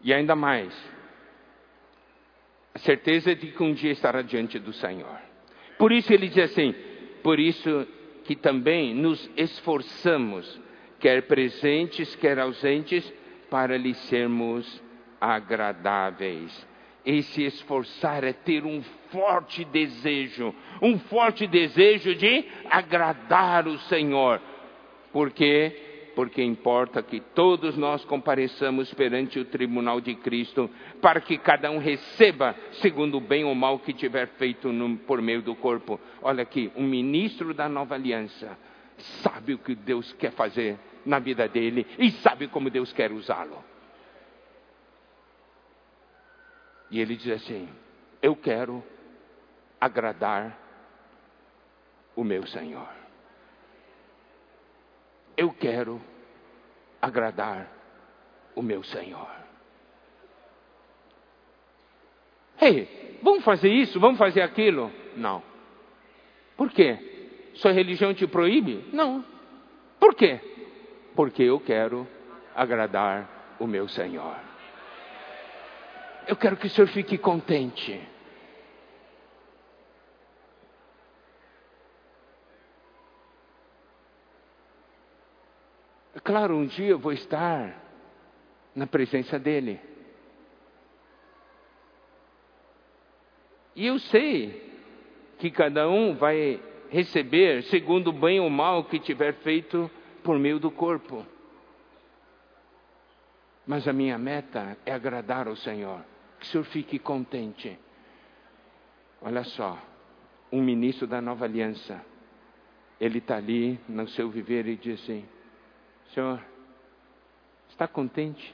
E 0.03 0.11
ainda 0.11 0.35
mais, 0.35 0.73
a 2.73 2.79
certeza 2.79 3.35
de 3.35 3.51
que 3.51 3.61
um 3.61 3.73
dia 3.73 3.91
estará 3.91 4.23
diante 4.23 4.57
do 4.57 4.73
Senhor. 4.73 5.19
Por 5.77 5.91
isso 5.91 6.11
ele 6.11 6.27
diz 6.27 6.51
assim: 6.51 6.73
por 7.21 7.39
isso 7.39 7.87
que 8.31 8.35
também 8.37 8.95
nos 8.95 9.29
esforçamos, 9.35 10.57
quer 11.01 11.23
presentes, 11.23 12.15
quer 12.15 12.39
ausentes, 12.39 13.11
para 13.49 13.77
lhe 13.77 13.93
sermos 13.93 14.81
agradáveis. 15.19 16.65
Esse 17.05 17.43
esforçar 17.43 18.23
é 18.23 18.31
ter 18.31 18.63
um 18.63 18.81
forte 19.11 19.65
desejo, 19.65 20.55
um 20.81 20.97
forte 20.97 21.45
desejo 21.45 22.15
de 22.15 22.45
agradar 22.69 23.67
o 23.67 23.77
Senhor. 23.79 24.39
Porque 25.11 25.90
porque 26.15 26.43
importa 26.43 27.01
que 27.01 27.19
todos 27.19 27.77
nós 27.77 28.03
compareçamos 28.05 28.93
perante 28.93 29.39
o 29.39 29.45
tribunal 29.45 30.01
de 30.01 30.15
Cristo, 30.15 30.69
para 31.01 31.21
que 31.21 31.37
cada 31.37 31.69
um 31.71 31.77
receba 31.77 32.55
segundo 32.73 33.17
o 33.17 33.21
bem 33.21 33.43
ou 33.43 33.55
mal 33.55 33.79
que 33.79 33.93
tiver 33.93 34.27
feito 34.37 34.71
no, 34.71 34.97
por 34.97 35.21
meio 35.21 35.41
do 35.41 35.55
corpo. 35.55 35.99
Olha 36.21 36.43
aqui, 36.43 36.71
um 36.75 36.83
ministro 36.83 37.53
da 37.53 37.67
nova 37.67 37.95
aliança 37.95 38.57
sabe 39.23 39.53
o 39.53 39.57
que 39.57 39.73
Deus 39.73 40.13
quer 40.13 40.31
fazer 40.31 40.77
na 41.05 41.19
vida 41.19 41.47
dele 41.47 41.85
e 41.97 42.11
sabe 42.11 42.47
como 42.47 42.69
Deus 42.69 42.93
quer 42.93 43.11
usá-lo. 43.11 43.63
E 46.89 46.99
ele 46.99 47.15
diz 47.15 47.31
assim: 47.31 47.69
Eu 48.21 48.35
quero 48.35 48.83
agradar 49.79 50.59
o 52.15 52.23
meu 52.23 52.45
Senhor 52.45 53.00
eu 55.41 55.51
quero 55.51 55.99
agradar 57.01 57.67
o 58.55 58.61
meu 58.61 58.83
Senhor. 58.83 59.27
Ei, 62.61 63.17
vamos 63.23 63.43
fazer 63.43 63.69
isso, 63.69 63.99
vamos 63.99 64.19
fazer 64.19 64.43
aquilo? 64.43 64.91
Não. 65.17 65.41
Por 66.55 66.69
quê? 66.71 67.49
Sua 67.55 67.71
religião 67.71 68.13
te 68.13 68.27
proíbe? 68.27 68.85
Não. 68.93 69.25
Por 69.99 70.13
quê? 70.13 70.39
Porque 71.15 71.41
eu 71.41 71.59
quero 71.59 72.07
agradar 72.55 73.55
o 73.59 73.65
meu 73.65 73.87
Senhor. 73.87 74.35
Eu 76.27 76.35
quero 76.35 76.55
que 76.55 76.67
o 76.67 76.69
Senhor 76.69 76.87
fique 76.87 77.17
contente. 77.17 77.99
Claro, 86.23 86.55
um 86.55 86.65
dia 86.65 86.89
eu 86.89 86.99
vou 86.99 87.11
estar 87.11 87.81
na 88.75 88.85
presença 88.85 89.39
dEle. 89.39 89.79
E 93.75 93.87
eu 93.87 93.97
sei 93.99 94.69
que 95.39 95.49
cada 95.49 95.89
um 95.89 96.13
vai 96.15 96.59
receber 96.89 97.63
segundo 97.63 98.09
o 98.09 98.13
bem 98.13 98.39
ou 98.39 98.49
mal 98.49 98.83
que 98.83 98.99
tiver 98.99 99.33
feito 99.35 99.89
por 100.23 100.37
meio 100.37 100.59
do 100.59 100.69
corpo. 100.69 101.25
Mas 103.65 103.87
a 103.87 103.93
minha 103.93 104.17
meta 104.17 104.77
é 104.85 104.91
agradar 104.91 105.47
ao 105.47 105.55
Senhor. 105.55 106.03
Que 106.39 106.45
o 106.45 106.49
Senhor 106.49 106.63
fique 106.65 106.99
contente. 106.99 107.79
Olha 109.21 109.43
só, 109.43 109.77
um 110.51 110.61
ministro 110.61 111.07
da 111.07 111.21
nova 111.21 111.45
aliança, 111.45 112.03
ele 112.99 113.19
está 113.19 113.37
ali 113.37 113.79
no 113.87 114.07
seu 114.09 114.29
viver 114.29 114.67
e 114.67 114.75
diz 114.75 115.01
assim: 115.01 115.25
Senhor, 116.13 116.43
está 117.69 117.87
contente? 117.87 118.53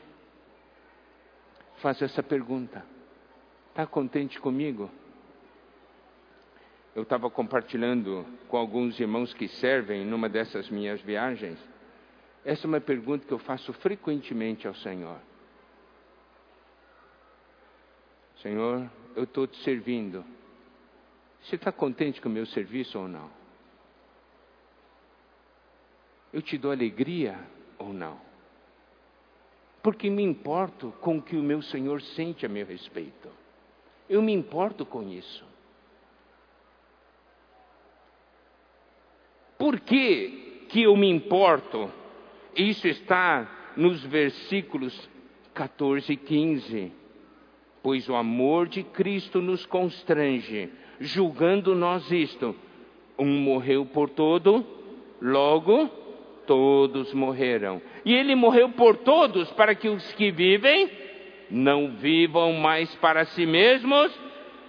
Faço 1.78 2.04
essa 2.04 2.22
pergunta. 2.22 2.86
Está 3.70 3.86
contente 3.86 4.40
comigo? 4.40 4.90
Eu 6.96 7.04
estava 7.04 7.30
compartilhando 7.30 8.26
com 8.48 8.58
alguns 8.58 9.00
irmãos 9.00 9.34
que 9.34 9.48
servem 9.48 10.06
numa 10.06 10.28
dessas 10.28 10.70
minhas 10.70 11.02
viagens. 11.02 11.60
Essa 12.44 12.66
é 12.66 12.68
uma 12.68 12.82
pergunta 12.82 13.26
que 13.26 13.34
eu 13.34 13.40
faço 13.40 13.74
frequentemente 13.74 14.68
ao 14.68 14.74
Senhor. 14.76 15.20
Senhor, 18.42 18.90
eu 19.16 19.24
estou 19.24 19.48
te 19.48 19.58
servindo. 19.64 20.24
Você 21.42 21.56
está 21.56 21.72
contente 21.72 22.22
com 22.22 22.30
o 22.30 22.32
meu 22.32 22.46
serviço 22.46 23.00
ou 23.00 23.08
não? 23.08 23.37
Eu 26.38 26.42
te 26.44 26.56
dou 26.56 26.72
alegria 26.72 27.36
ou 27.80 27.92
não? 27.92 28.16
Porque 29.82 30.08
me 30.08 30.22
importo 30.22 30.94
com 31.02 31.18
o 31.18 31.22
que 31.22 31.36
o 31.36 31.42
meu 31.42 31.64
Senhor 31.64 32.00
sente 32.00 32.46
a 32.46 32.50
meu 32.50 32.64
respeito. 32.64 33.28
Eu 34.08 34.22
me 34.22 34.32
importo 34.34 34.86
com 34.86 35.02
isso. 35.02 35.44
Por 39.58 39.80
que, 39.80 40.66
que 40.70 40.84
eu 40.84 40.96
me 40.96 41.10
importo? 41.10 41.92
Isso 42.56 42.88
está 42.88 43.74
nos 43.76 44.04
versículos 44.04 45.10
14 45.56 46.14
e 46.14 46.18
15. 46.18 46.92
Pois 47.82 48.08
o 48.08 48.14
amor 48.14 48.68
de 48.68 48.84
Cristo 48.84 49.42
nos 49.42 49.66
constrange, 49.66 50.72
julgando 51.00 51.74
nós 51.74 52.12
isto: 52.12 52.56
um 53.18 53.40
morreu 53.40 53.88
por 53.88 54.08
todo, 54.08 54.64
logo 55.20 56.06
todos 56.48 57.14
morreram. 57.14 57.82
E 58.04 58.14
ele 58.14 58.34
morreu 58.34 58.70
por 58.70 58.98
todos, 58.98 59.52
para 59.52 59.76
que 59.76 59.90
os 59.90 60.12
que 60.14 60.32
vivem 60.32 60.90
não 61.52 61.92
vivam 61.92 62.54
mais 62.54 62.94
para 62.96 63.26
si 63.26 63.46
mesmos, 63.46 64.12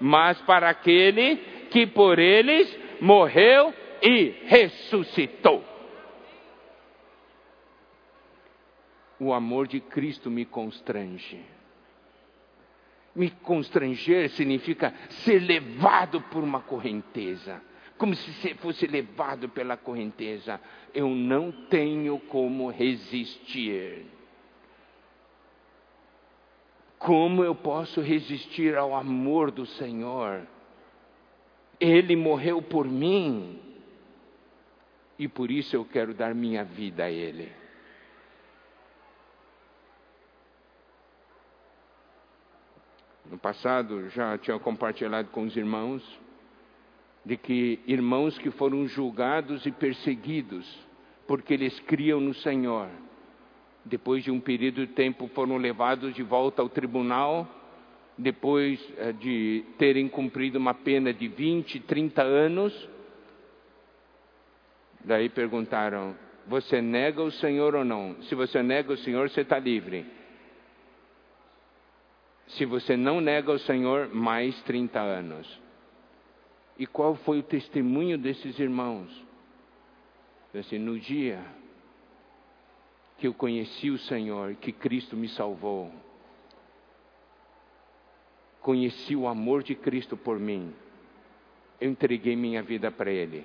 mas 0.00 0.38
para 0.42 0.68
aquele 0.68 1.36
que 1.70 1.86
por 1.86 2.18
eles 2.18 2.76
morreu 3.00 3.72
e 4.02 4.34
ressuscitou. 4.44 5.64
O 9.20 9.32
amor 9.32 9.66
de 9.66 9.80
Cristo 9.80 10.30
me 10.30 10.44
constrange. 10.44 11.40
Me 13.14 13.30
constranger 13.30 14.30
significa 14.30 14.94
ser 15.08 15.40
levado 15.40 16.20
por 16.30 16.44
uma 16.44 16.60
correnteza 16.60 17.60
como 17.98 18.14
se 18.14 18.54
fosse 18.54 18.86
levado 18.86 19.48
pela 19.48 19.76
correnteza. 19.76 20.60
Eu 20.94 21.08
não 21.08 21.50
tenho 21.50 22.18
como 22.20 22.70
resistir. 22.70 24.06
Como 26.98 27.44
eu 27.44 27.54
posso 27.54 28.00
resistir 28.00 28.76
ao 28.76 28.94
amor 28.94 29.50
do 29.50 29.66
Senhor? 29.66 30.46
Ele 31.80 32.14
morreu 32.14 32.62
por 32.62 32.86
mim. 32.86 33.60
E 35.18 35.26
por 35.26 35.50
isso 35.50 35.74
eu 35.74 35.84
quero 35.84 36.14
dar 36.14 36.34
minha 36.34 36.64
vida 36.64 37.04
a 37.04 37.10
Ele. 37.10 37.52
No 43.26 43.36
passado 43.38 44.08
já 44.10 44.38
tinha 44.38 44.58
compartilhado 44.58 45.28
com 45.30 45.42
os 45.42 45.56
irmãos 45.56 46.27
de 47.28 47.36
que 47.36 47.78
irmãos 47.86 48.38
que 48.38 48.50
foram 48.50 48.88
julgados 48.88 49.66
e 49.66 49.70
perseguidos 49.70 50.66
porque 51.26 51.52
eles 51.52 51.78
criam 51.80 52.20
no 52.22 52.32
Senhor, 52.32 52.88
depois 53.84 54.24
de 54.24 54.30
um 54.30 54.40
período 54.40 54.86
de 54.86 54.94
tempo 54.94 55.28
foram 55.34 55.58
levados 55.58 56.14
de 56.14 56.22
volta 56.22 56.62
ao 56.62 56.70
tribunal 56.70 57.46
depois 58.16 58.82
eh, 58.96 59.12
de 59.12 59.62
terem 59.76 60.08
cumprido 60.08 60.58
uma 60.58 60.72
pena 60.72 61.12
de 61.12 61.28
20, 61.28 61.80
30 61.80 62.22
anos. 62.22 62.88
Daí 65.04 65.28
perguntaram: 65.28 66.16
Você 66.46 66.80
nega 66.80 67.22
o 67.22 67.30
Senhor 67.30 67.74
ou 67.74 67.84
não? 67.84 68.16
Se 68.22 68.34
você 68.34 68.62
nega 68.62 68.92
o 68.92 68.96
Senhor, 68.96 69.28
você 69.28 69.42
está 69.42 69.58
livre. 69.58 70.04
Se 72.48 72.64
você 72.64 72.96
não 72.96 73.20
nega 73.20 73.52
o 73.52 73.58
Senhor, 73.58 74.08
mais 74.12 74.58
30 74.62 74.98
anos. 74.98 75.67
E 76.78 76.86
qual 76.86 77.16
foi 77.16 77.40
o 77.40 77.42
testemunho 77.42 78.16
desses 78.16 78.58
irmãos? 78.58 79.10
Assim, 80.54 80.78
no 80.78 80.98
dia 80.98 81.44
que 83.18 83.26
eu 83.26 83.34
conheci 83.34 83.90
o 83.90 83.98
Senhor, 83.98 84.54
que 84.54 84.70
Cristo 84.72 85.16
me 85.16 85.28
salvou, 85.28 85.92
conheci 88.60 89.16
o 89.16 89.26
amor 89.26 89.62
de 89.62 89.74
Cristo 89.74 90.16
por 90.16 90.38
mim, 90.38 90.72
eu 91.80 91.90
entreguei 91.90 92.36
minha 92.36 92.62
vida 92.62 92.90
para 92.90 93.10
Ele. 93.10 93.44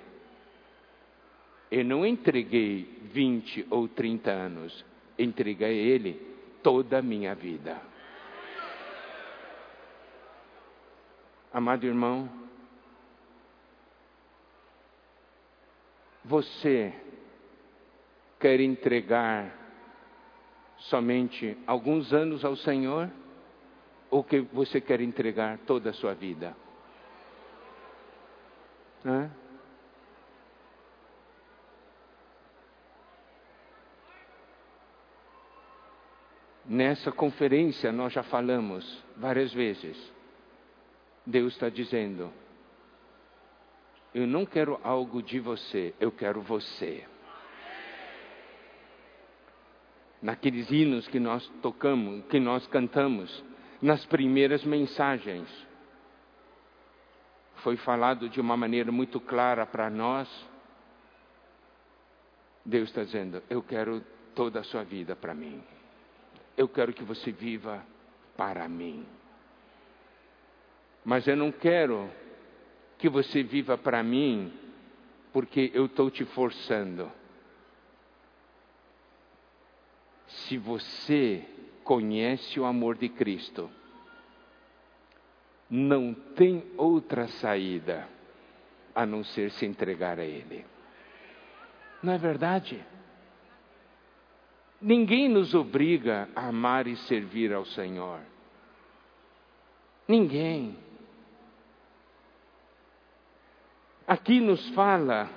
Eu 1.71 1.83
não 1.83 2.05
entreguei 2.05 2.87
20 3.11 3.67
ou 3.71 3.87
30 3.87 4.29
anos, 4.29 4.85
entreguei 5.17 5.67
a 5.67 5.71
Ele 5.71 6.21
toda 6.61 6.99
a 6.99 7.01
minha 7.01 7.33
vida. 7.33 7.81
Amado 11.51 11.85
irmão, 11.85 12.42
você 16.23 16.93
quer 18.39 18.59
entregar 18.59 19.51
somente 20.77 21.57
alguns 21.65 22.13
anos 22.13 22.43
ao 22.43 22.55
Senhor? 22.55 23.09
Ou 24.09 24.23
que 24.23 24.41
você 24.41 24.79
quer 24.79 25.01
entregar 25.01 25.57
toda 25.65 25.89
a 25.89 25.93
sua 25.93 26.13
vida? 26.13 26.55
Nessa 36.65 37.11
conferência 37.11 37.91
nós 37.91 38.13
já 38.13 38.23
falamos 38.23 39.03
várias 39.17 39.51
vezes. 39.53 39.97
Deus 41.25 41.53
está 41.53 41.69
dizendo: 41.69 42.31
Eu 44.13 44.27
não 44.27 44.45
quero 44.45 44.79
algo 44.83 45.21
de 45.21 45.39
você, 45.39 45.93
eu 45.99 46.11
quero 46.11 46.41
você 46.41 47.05
naqueles 50.23 50.71
hinos 50.71 51.05
que 51.09 51.19
nós 51.19 51.45
tocamos, 51.61 52.25
que 52.27 52.39
nós 52.39 52.65
cantamos, 52.67 53.43
nas 53.81 54.05
primeiras 54.05 54.63
mensagens. 54.63 55.47
Foi 57.57 57.75
falado 57.75 58.29
de 58.29 58.39
uma 58.39 58.55
maneira 58.55 58.91
muito 58.91 59.19
clara 59.19 59.65
para 59.65 59.89
nós. 59.89 60.29
Deus 62.65 62.89
está 62.89 63.03
dizendo: 63.03 63.43
Eu 63.49 63.61
quero 63.61 64.01
toda 64.33 64.61
a 64.61 64.63
sua 64.63 64.83
vida 64.83 65.15
para 65.15 65.33
mim. 65.33 65.61
Eu 66.55 66.69
quero 66.69 66.93
que 66.93 67.03
você 67.03 67.31
viva 67.31 67.85
para 68.37 68.67
mim. 68.69 69.05
Mas 71.03 71.27
eu 71.27 71.35
não 71.35 71.51
quero 71.51 72.09
que 73.03 73.09
você 73.09 73.43
viva 73.43 73.77
para 73.77 74.01
mim 74.01 74.49
porque 75.33 75.69
eu 75.73 75.87
estou 75.87 76.09
te 76.09 76.23
forçando. 76.23 77.11
se 80.25 80.57
você 80.57 81.45
conhece 81.83 82.57
o 82.61 82.63
amor 82.63 82.97
de 82.97 83.09
Cristo, 83.09 83.69
não 85.69 86.13
tem 86.13 86.63
outra 86.77 87.27
saída 87.27 88.07
a 88.95 89.05
não 89.05 89.21
ser 89.21 89.51
se 89.51 89.65
entregar 89.65 90.17
a 90.17 90.23
Ele. 90.23 90.65
Não 92.01 92.13
é 92.13 92.17
verdade? 92.17 92.81
Ninguém 94.81 95.27
nos 95.27 95.53
obriga 95.53 96.29
a 96.33 96.47
amar 96.47 96.87
e 96.87 96.95
servir 96.95 97.51
ao 97.51 97.65
Senhor. 97.65 98.21
Ninguém. 100.07 100.77
Aqui 104.13 104.39
nos 104.39 104.69
fala 104.69 105.29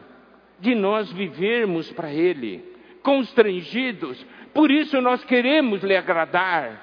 de 0.58 0.74
nós 0.74 1.10
vivermos 1.12 1.90
para 1.92 2.12
Ele, 2.12 2.62
constrangidos 3.02 4.24
por 4.56 4.70
isso 4.70 5.02
nós 5.02 5.22
queremos 5.22 5.82
lhe 5.82 5.94
agradar. 5.94 6.80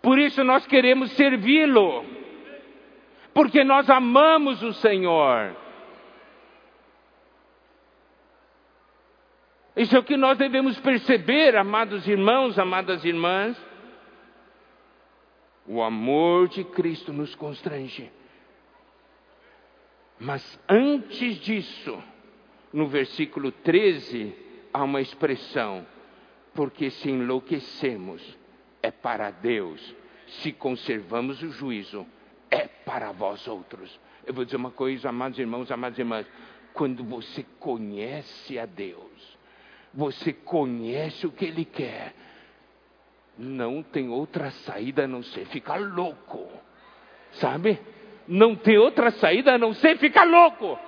Por 0.00 0.18
isso 0.18 0.42
nós 0.42 0.66
queremos 0.66 1.12
servi-lo. 1.12 2.06
Porque 3.34 3.62
nós 3.62 3.90
amamos 3.90 4.62
o 4.62 4.72
Senhor. 4.72 5.54
Isso 9.76 9.94
é 9.94 9.98
o 9.98 10.04
que 10.04 10.16
nós 10.16 10.38
devemos 10.38 10.80
perceber, 10.80 11.54
amados 11.54 12.08
irmãos, 12.08 12.58
amadas 12.58 13.04
irmãs. 13.04 13.62
O 15.66 15.82
amor 15.82 16.48
de 16.48 16.64
Cristo 16.64 17.12
nos 17.12 17.34
constrange. 17.34 18.10
Mas 20.18 20.58
antes 20.68 21.36
disso, 21.36 22.02
no 22.72 22.86
versículo 22.88 23.52
13, 23.52 24.34
há 24.72 24.82
uma 24.82 25.00
expressão, 25.00 25.86
porque 26.54 26.90
se 26.90 27.10
enlouquecemos, 27.10 28.22
é 28.82 28.90
para 28.90 29.30
Deus, 29.30 29.94
se 30.26 30.52
conservamos 30.52 31.42
o 31.42 31.50
juízo, 31.50 32.06
é 32.50 32.66
para 32.66 33.12
vós 33.12 33.46
outros. 33.46 33.98
Eu 34.24 34.32
vou 34.32 34.44
dizer 34.44 34.56
uma 34.56 34.70
coisa, 34.70 35.10
amados 35.10 35.38
irmãos, 35.38 35.70
amadas 35.70 35.98
irmãs, 35.98 36.26
quando 36.72 37.04
você 37.04 37.44
conhece 37.58 38.58
a 38.58 38.66
Deus, 38.66 39.38
você 39.92 40.32
conhece 40.32 41.26
o 41.26 41.32
que 41.32 41.44
Ele 41.44 41.64
quer, 41.64 42.14
não 43.38 43.82
tem 43.82 44.08
outra 44.08 44.50
saída 44.50 45.04
a 45.04 45.08
não 45.08 45.22
ser 45.22 45.46
ficar 45.46 45.78
louco, 45.80 46.48
sabe? 47.32 47.78
Não 48.26 48.56
tem 48.56 48.76
outra 48.78 49.10
saída 49.10 49.54
a 49.54 49.58
não 49.58 49.72
ser 49.72 49.98
ficar 49.98 50.24
louco. 50.24 50.78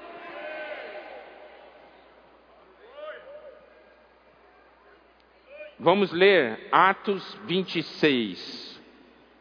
Vamos 5.78 6.10
ler 6.10 6.58
Atos 6.72 7.34
26, 7.44 8.80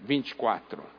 24. 0.01 0.96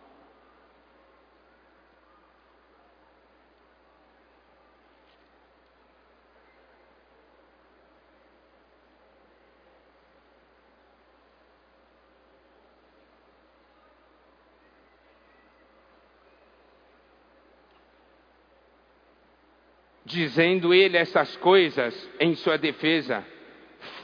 Dizendo 20.28 20.74
ele 20.74 20.98
essas 20.98 21.34
coisas 21.38 22.10
em 22.20 22.34
sua 22.34 22.58
defesa, 22.58 23.24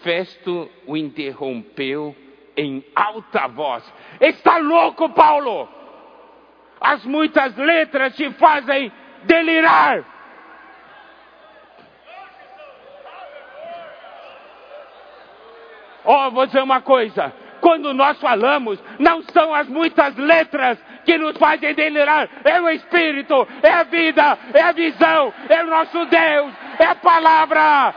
Festo 0.03 0.71
o 0.87 0.97
interrompeu 0.97 2.17
em 2.57 2.83
alta 2.97 3.47
voz: 3.47 3.85
Está 4.19 4.57
louco, 4.57 5.11
Paulo? 5.11 5.69
As 6.81 7.05
muitas 7.05 7.55
letras 7.59 8.17
te 8.17 8.31
fazem 8.33 8.91
delirar. 9.25 10.03
Oh, 16.07 16.31
vou 16.31 16.47
dizer 16.47 16.63
uma 16.63 16.81
coisa: 16.81 17.35
quando 17.65 17.95
nós 17.95 18.21
falamos, 18.21 18.79
não 18.99 19.23
são 19.23 19.55
as 19.55 19.67
muitas 19.67 20.15
letras 20.17 20.79
que 21.03 21.17
nos 21.17 21.35
fazem 21.39 21.73
delirar, 21.75 22.29
é 22.45 22.61
o 22.61 22.69
Espírito, 22.69 23.49
é 23.63 23.71
a 23.71 23.85
vida, 23.85 24.39
é 24.53 24.61
a 24.61 24.73
visão, 24.73 25.33
é 25.49 25.65
o 25.65 25.67
nosso 25.67 26.05
Deus, 26.05 26.53
é 26.79 26.85
a 26.85 26.95
palavra. 26.95 27.95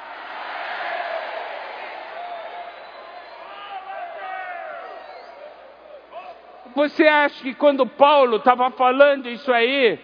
Você 6.74 7.06
acha 7.06 7.44
que 7.44 7.54
quando 7.54 7.86
Paulo 7.86 8.38
estava 8.38 8.72
falando 8.72 9.28
isso 9.28 9.52
aí, 9.52 9.98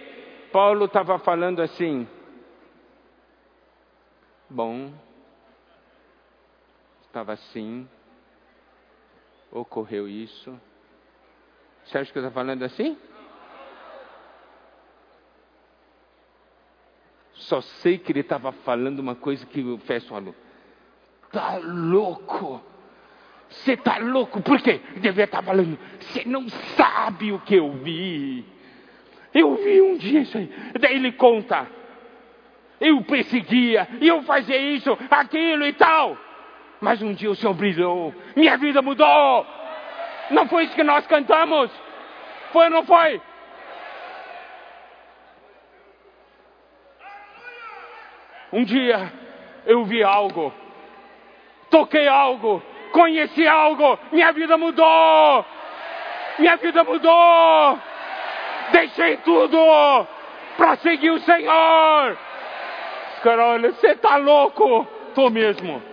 Paulo 0.52 0.86
estava 0.86 1.20
falando 1.20 1.62
assim: 1.62 2.06
bom, 4.50 4.92
estava 7.08 7.32
assim, 7.32 7.88
ocorreu 9.54 10.08
isso. 10.08 10.60
Você 11.86 11.98
acha 11.98 12.12
que 12.12 12.18
eu 12.18 12.24
estou 12.24 12.34
falando 12.34 12.64
assim? 12.64 12.98
Só 17.34 17.62
sei 17.62 17.98
que 17.98 18.12
ele 18.12 18.22
estava 18.22 18.52
falando 18.52 19.00
uma 19.00 19.16
coisa 19.16 19.46
que 19.46 19.62
o 19.62 19.78
Festo 19.80 20.10
falou. 20.10 20.36
Tá 21.32 21.58
louco? 21.58 22.62
Você 23.50 23.74
está 23.74 23.98
louco? 23.98 24.42
Por 24.42 24.62
quê? 24.62 24.82
Devia 24.98 25.26
estar 25.26 25.44
falando. 25.44 25.78
Você 26.00 26.26
não 26.26 26.48
sabe 26.50 27.32
o 27.32 27.40
que 27.40 27.56
eu 27.56 27.72
vi. 27.72 28.46
Eu 29.34 29.56
vi 29.56 29.82
um 29.82 29.98
dia 29.98 30.22
isso 30.22 30.38
aí. 30.38 30.50
Daí 30.80 30.96
ele 30.96 31.12
conta. 31.12 31.68
Eu 32.80 33.02
perseguia, 33.04 33.88
eu 34.02 34.24
fazia 34.24 34.58
isso, 34.58 34.98
aquilo 35.10 35.66
e 35.66 35.74
tal. 35.74 36.18
Mas 36.84 37.02
um 37.02 37.14
dia 37.14 37.32
o 37.32 37.36
Senhor 37.36 37.54
brilhou. 37.54 38.14
Minha 38.36 38.58
vida 38.58 38.82
mudou. 38.82 39.48
Não 40.32 40.50
foi 40.50 40.66
isso 40.66 40.76
que 40.76 40.84
nós 40.84 41.08
cantamos? 41.08 41.72
Foi 42.52 42.66
ou 42.66 42.72
não 42.72 42.86
foi? 42.86 43.22
Um 48.52 48.66
dia 48.66 49.14
eu 49.66 49.86
vi 49.86 50.04
algo, 50.04 50.54
toquei 51.70 52.06
algo, 52.06 52.62
conheci 52.92 53.48
algo, 53.48 53.98
minha 54.12 54.34
vida 54.34 54.58
mudou. 54.58 55.46
Minha 56.38 56.58
vida 56.58 56.84
mudou. 56.84 57.80
Deixei 58.74 59.16
tudo 59.18 59.58
para 60.58 60.76
seguir 60.76 61.12
o 61.12 61.20
Senhor. 61.22 62.18
Cara, 63.24 63.46
olha, 63.46 63.72
você 63.72 63.92
está 63.92 64.18
louco? 64.18 64.86
Tô 65.16 65.30
mesmo. 65.30 65.93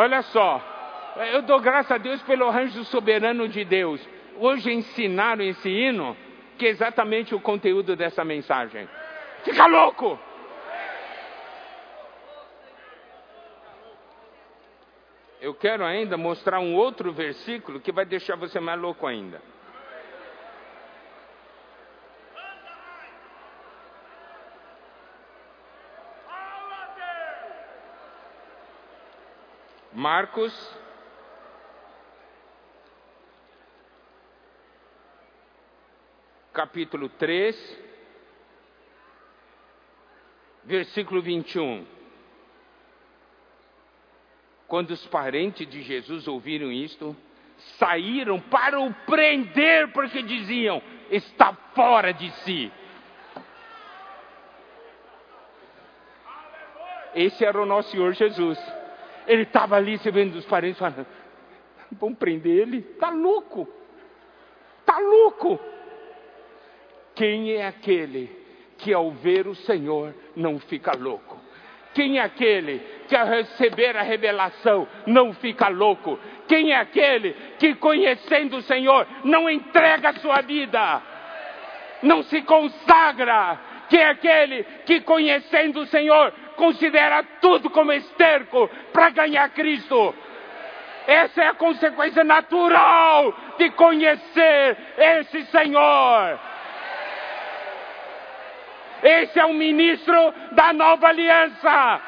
Olha 0.00 0.22
só, 0.22 0.62
eu 1.30 1.42
dou 1.42 1.60
graças 1.60 1.92
a 1.92 1.98
Deus 1.98 2.22
pelo 2.22 2.48
arranjo 2.48 2.82
soberano 2.84 3.46
de 3.46 3.66
Deus. 3.66 4.00
Hoje 4.38 4.72
ensinaram 4.72 5.44
esse 5.44 5.68
hino, 5.68 6.16
que 6.56 6.64
é 6.64 6.70
exatamente 6.70 7.34
o 7.34 7.40
conteúdo 7.40 7.94
dessa 7.94 8.24
mensagem. 8.24 8.88
Fica 9.44 9.66
louco! 9.66 10.18
Eu 15.38 15.52
quero 15.52 15.84
ainda 15.84 16.16
mostrar 16.16 16.60
um 16.60 16.74
outro 16.76 17.12
versículo 17.12 17.78
que 17.78 17.92
vai 17.92 18.06
deixar 18.06 18.36
você 18.36 18.58
mais 18.58 18.80
louco 18.80 19.06
ainda. 19.06 19.42
Marcos 30.00 30.54
capítulo 36.54 37.10
3, 37.10 37.82
versículo 40.64 41.20
21. 41.20 41.86
Quando 44.66 44.92
os 44.92 45.06
parentes 45.08 45.68
de 45.68 45.82
Jesus 45.82 46.26
ouviram 46.26 46.72
isto, 46.72 47.14
saíram 47.76 48.40
para 48.40 48.80
o 48.80 48.94
prender, 49.04 49.92
porque 49.92 50.22
diziam: 50.22 50.82
está 51.10 51.52
fora 51.74 52.10
de 52.14 52.30
si. 52.36 52.72
Esse 57.14 57.44
era 57.44 57.60
o 57.60 57.66
nosso 57.66 57.90
Senhor 57.90 58.14
Jesus. 58.14 58.79
Ele 59.26 59.42
estava 59.42 59.76
ali 59.76 59.98
se 59.98 60.10
vendo 60.10 60.36
os 60.36 60.46
parentes 60.46 60.78
falando: 60.78 61.06
vão 61.92 62.14
prender 62.14 62.58
ele? 62.58 62.78
Está 62.78 63.10
louco! 63.10 63.68
Está 64.80 64.98
louco! 64.98 65.60
Quem 67.14 67.52
é 67.52 67.66
aquele 67.66 68.30
que 68.78 68.92
ao 68.92 69.10
ver 69.10 69.46
o 69.46 69.54
Senhor 69.54 70.14
não 70.34 70.58
fica 70.58 70.96
louco? 70.96 71.38
Quem 71.92 72.18
é 72.18 72.22
aquele 72.22 72.78
que 73.08 73.16
ao 73.16 73.26
receber 73.26 73.96
a 73.96 74.02
revelação 74.02 74.86
não 75.06 75.34
fica 75.34 75.68
louco? 75.68 76.18
Quem 76.46 76.72
é 76.72 76.76
aquele 76.76 77.34
que 77.58 77.74
conhecendo 77.74 78.56
o 78.56 78.62
Senhor 78.62 79.06
não 79.24 79.50
entrega 79.50 80.10
a 80.10 80.14
sua 80.14 80.40
vida? 80.40 81.02
Não 82.02 82.22
se 82.22 82.42
consagra? 82.42 83.58
Quem 83.88 84.00
é 84.00 84.08
aquele 84.08 84.62
que 84.86 85.00
conhecendo 85.00 85.80
o 85.80 85.86
Senhor 85.86 86.32
considera 86.60 87.22
tudo 87.40 87.70
como 87.70 87.90
esterco 87.90 88.68
para 88.92 89.08
ganhar 89.08 89.48
Cristo? 89.48 90.14
Essa 91.06 91.42
é 91.42 91.46
a 91.48 91.54
consequência 91.54 92.22
natural 92.22 93.34
de 93.56 93.70
conhecer 93.70 94.76
esse 94.98 95.46
Senhor. 95.46 96.38
Esse 99.02 99.40
é 99.40 99.46
o 99.46 99.54
ministro 99.54 100.34
da 100.52 100.74
nova 100.74 101.08
aliança. 101.08 102.02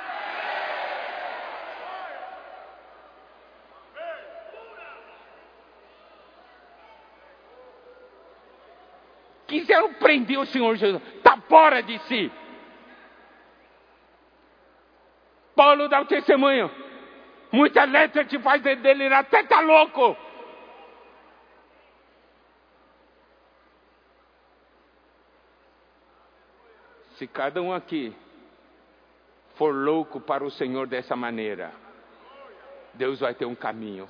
Quiseram 9.47 9.95
prender 9.95 10.39
o 10.39 10.47
Senhor 10.47 10.77
Jesus, 10.77 11.03
está 11.17 11.39
fora 11.49 11.83
de 11.83 11.99
si. 12.01 12.31
Paulo 15.63 15.89
dá 15.89 16.01
o 16.01 16.07
testemunho. 16.07 16.69
Muita 17.53 17.85
letra 17.85 18.25
te 18.25 18.37
faz 18.41 18.61
delirar, 18.61 19.21
até 19.21 19.43
está 19.43 19.61
louco. 19.61 20.17
Se 27.17 27.29
cada 27.29 27.63
um 27.63 27.73
aqui 27.73 28.13
for 29.55 29.73
louco 29.73 30.21
para 30.21 30.43
o 30.43 30.51
Senhor 30.51 30.89
dessa 30.89 31.15
maneira, 31.15 31.71
Deus 32.95 33.21
vai 33.21 33.33
ter 33.33 33.45
um 33.45 33.55
caminho. 33.55 34.09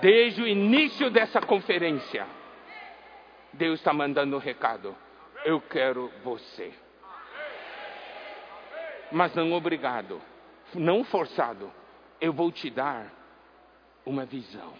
Desde 0.00 0.42
o 0.42 0.46
início 0.46 1.10
dessa 1.10 1.40
conferência, 1.40 2.24
Deus 3.52 3.80
está 3.80 3.92
mandando 3.92 4.36
um 4.36 4.38
recado. 4.38 4.94
Eu 5.44 5.60
quero 5.60 6.08
você. 6.22 6.72
Mas 9.10 9.34
não 9.34 9.52
obrigado, 9.52 10.20
não 10.74 11.04
forçado. 11.04 11.72
Eu 12.20 12.32
vou 12.32 12.52
te 12.52 12.68
dar 12.68 13.06
uma 14.04 14.24
visão. 14.24 14.74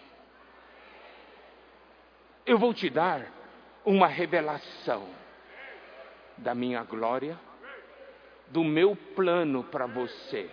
Eu 2.44 2.58
vou 2.58 2.72
te 2.74 2.90
dar 2.90 3.26
uma 3.84 4.06
revelação 4.06 5.08
da 6.36 6.54
minha 6.54 6.82
glória, 6.82 7.38
do 8.48 8.64
meu 8.64 8.96
plano 9.14 9.64
para 9.64 9.86
você. 9.86 10.50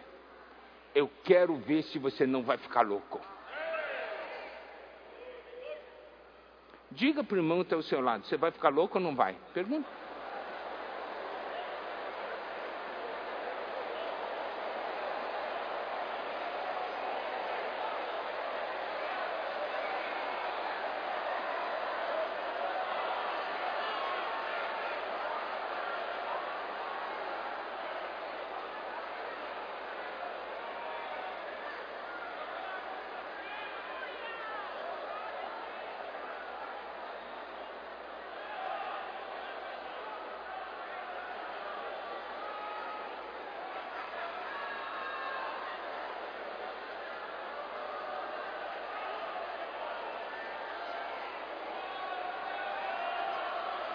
Eu 0.93 1.09
quero 1.23 1.55
ver 1.57 1.83
se 1.83 1.99
você 1.99 2.25
não 2.25 2.43
vai 2.43 2.57
ficar 2.57 2.81
louco. 2.81 3.21
Diga 6.91 7.23
para 7.23 7.35
o 7.35 7.39
irmão 7.39 7.57
que 7.57 7.63
está 7.63 7.75
ao 7.75 7.83
seu 7.83 7.99
lado: 7.99 8.25
você 8.25 8.37
vai 8.37 8.51
ficar 8.51 8.69
louco 8.69 8.97
ou 8.97 9.03
não 9.03 9.15
vai? 9.15 9.35
Pergunta. 9.53 10.04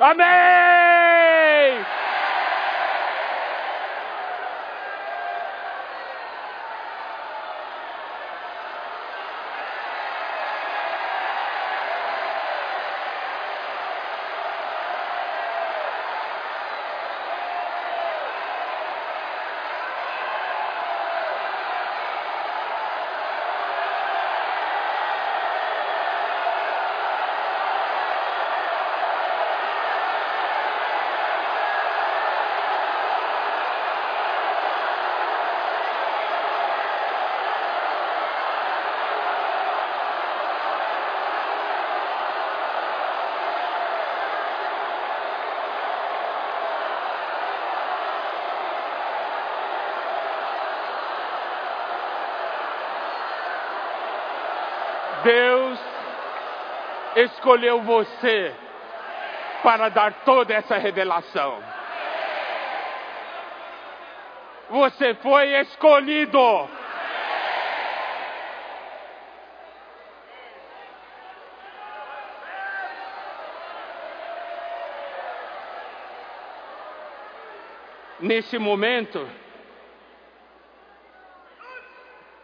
Amém! 0.01 0.60
Escolheu 57.23 57.83
você 57.83 58.55
para 59.63 59.89
dar 59.89 60.13
toda 60.25 60.55
essa 60.55 60.77
revelação. 60.79 61.63
Você 64.71 65.15
foi 65.15 65.49
escolhido. 65.61 66.69
Nesse 78.21 78.59
momento, 78.59 79.27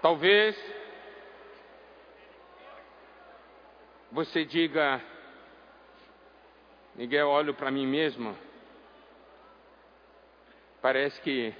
talvez 0.01 0.76
você 4.17 4.47
diga, 4.47 4.99
Miguel, 6.95 7.29
olho 7.29 7.53
para 7.53 7.71
mim 7.71 7.87
mesmo, 7.87 8.35
parece 10.81 11.21
que 11.21 11.55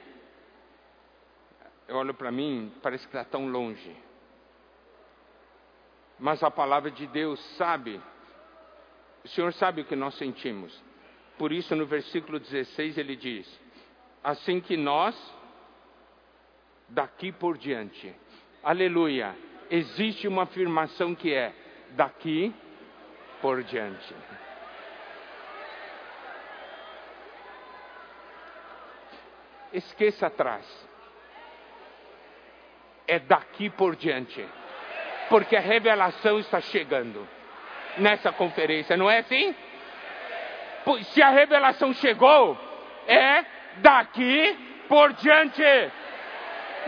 eu 1.87 1.97
olho 1.97 2.15
para 2.15 2.33
mim, 2.33 2.73
parece 2.83 3.07
que 3.07 3.15
está 3.15 3.29
tão 3.29 3.47
longe. 3.47 3.95
Mas 6.19 6.43
a 6.43 6.51
palavra 6.51 6.91
de 6.91 7.07
Deus 7.07 7.39
sabe, 7.59 8.01
o 9.23 9.29
Senhor 9.29 9.53
sabe 9.53 9.83
o 9.83 9.85
que 9.85 9.95
nós 9.95 10.15
sentimos. 10.15 10.83
Por 11.37 11.53
isso, 11.53 11.77
no 11.77 11.85
versículo 11.85 12.41
16, 12.41 12.97
ele 12.97 13.17
diz: 13.17 13.47
Assim 14.25 14.63
que 14.63 14.79
nós, 14.79 15.15
daqui 16.89 17.33
por 17.33 17.59
diante, 17.59 18.17
aleluia, 18.63 19.37
existe 19.69 20.27
uma 20.27 20.45
afirmação 20.45 21.15
que 21.15 21.35
é: 21.35 21.66
daqui 21.91 22.55
por 23.41 23.63
diante. 23.63 24.15
Esqueça 29.73 30.27
atrás 30.27 30.65
é 33.07 33.19
daqui 33.19 33.71
por 33.71 33.97
diante. 33.97 34.47
Porque 35.29 35.57
a 35.57 35.61
revelação 35.61 36.39
está 36.39 36.61
chegando 36.61 37.27
nessa 37.99 38.33
conferência, 38.33 38.97
não 38.97 39.11
é 39.11 39.19
assim? 39.19 39.55
Se 41.03 41.23
a 41.23 41.31
revelação 41.31 41.93
chegou, 41.95 42.57
é 43.07 43.45
daqui 43.79 44.57
por 44.89 45.13
diante. 45.15 45.63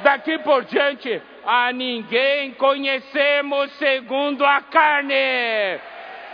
Daqui 0.02 0.38
por 0.38 0.64
diante, 0.64 1.20
a 1.44 1.72
ninguém 1.72 2.52
conhecemos 2.54 3.70
segundo 3.72 4.44
a 4.44 4.60
carne. 4.62 5.80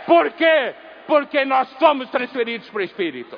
Por 0.05 0.31
quê? 0.31 0.75
Porque 1.07 1.43
nós 1.45 1.67
somos 1.79 2.09
transferidos 2.09 2.69
para 2.69 2.81
o 2.81 2.83
Espírito. 2.83 3.37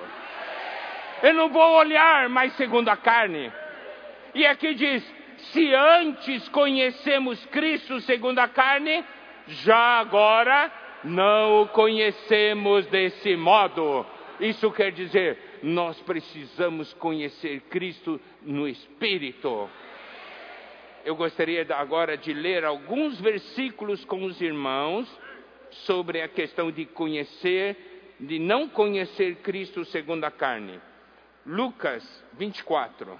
Eu 1.23 1.33
não 1.33 1.49
vou 1.49 1.77
olhar 1.77 2.29
mais 2.29 2.53
segundo 2.53 2.89
a 2.89 2.97
carne. 2.97 3.51
E 4.35 4.45
aqui 4.45 4.73
diz: 4.75 5.03
se 5.37 5.73
antes 5.73 6.47
conhecemos 6.49 7.43
Cristo 7.47 7.99
segundo 8.01 8.39
a 8.39 8.47
carne, 8.47 9.03
já 9.47 9.99
agora 9.99 10.71
não 11.03 11.63
o 11.63 11.67
conhecemos 11.67 12.85
desse 12.87 13.35
modo. 13.35 14.05
Isso 14.39 14.71
quer 14.71 14.91
dizer, 14.91 15.37
nós 15.63 15.99
precisamos 16.01 16.93
conhecer 16.93 17.61
Cristo 17.69 18.19
no 18.43 18.67
Espírito. 18.67 19.69
Eu 21.07 21.15
gostaria 21.15 21.65
agora 21.73 22.17
de 22.17 22.33
ler 22.33 22.65
alguns 22.65 23.17
versículos 23.21 24.03
com 24.03 24.25
os 24.25 24.41
irmãos 24.41 25.07
sobre 25.85 26.21
a 26.21 26.27
questão 26.27 26.69
de 26.69 26.85
conhecer, 26.85 28.17
de 28.19 28.37
não 28.37 28.67
conhecer 28.67 29.37
Cristo 29.37 29.85
segundo 29.85 30.25
a 30.25 30.31
carne. 30.31 30.81
Lucas 31.45 32.03
24. 32.33 33.17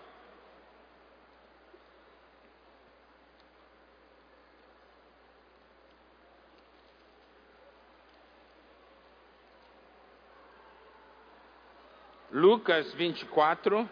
Lucas 12.33 12.93
24, 12.95 13.89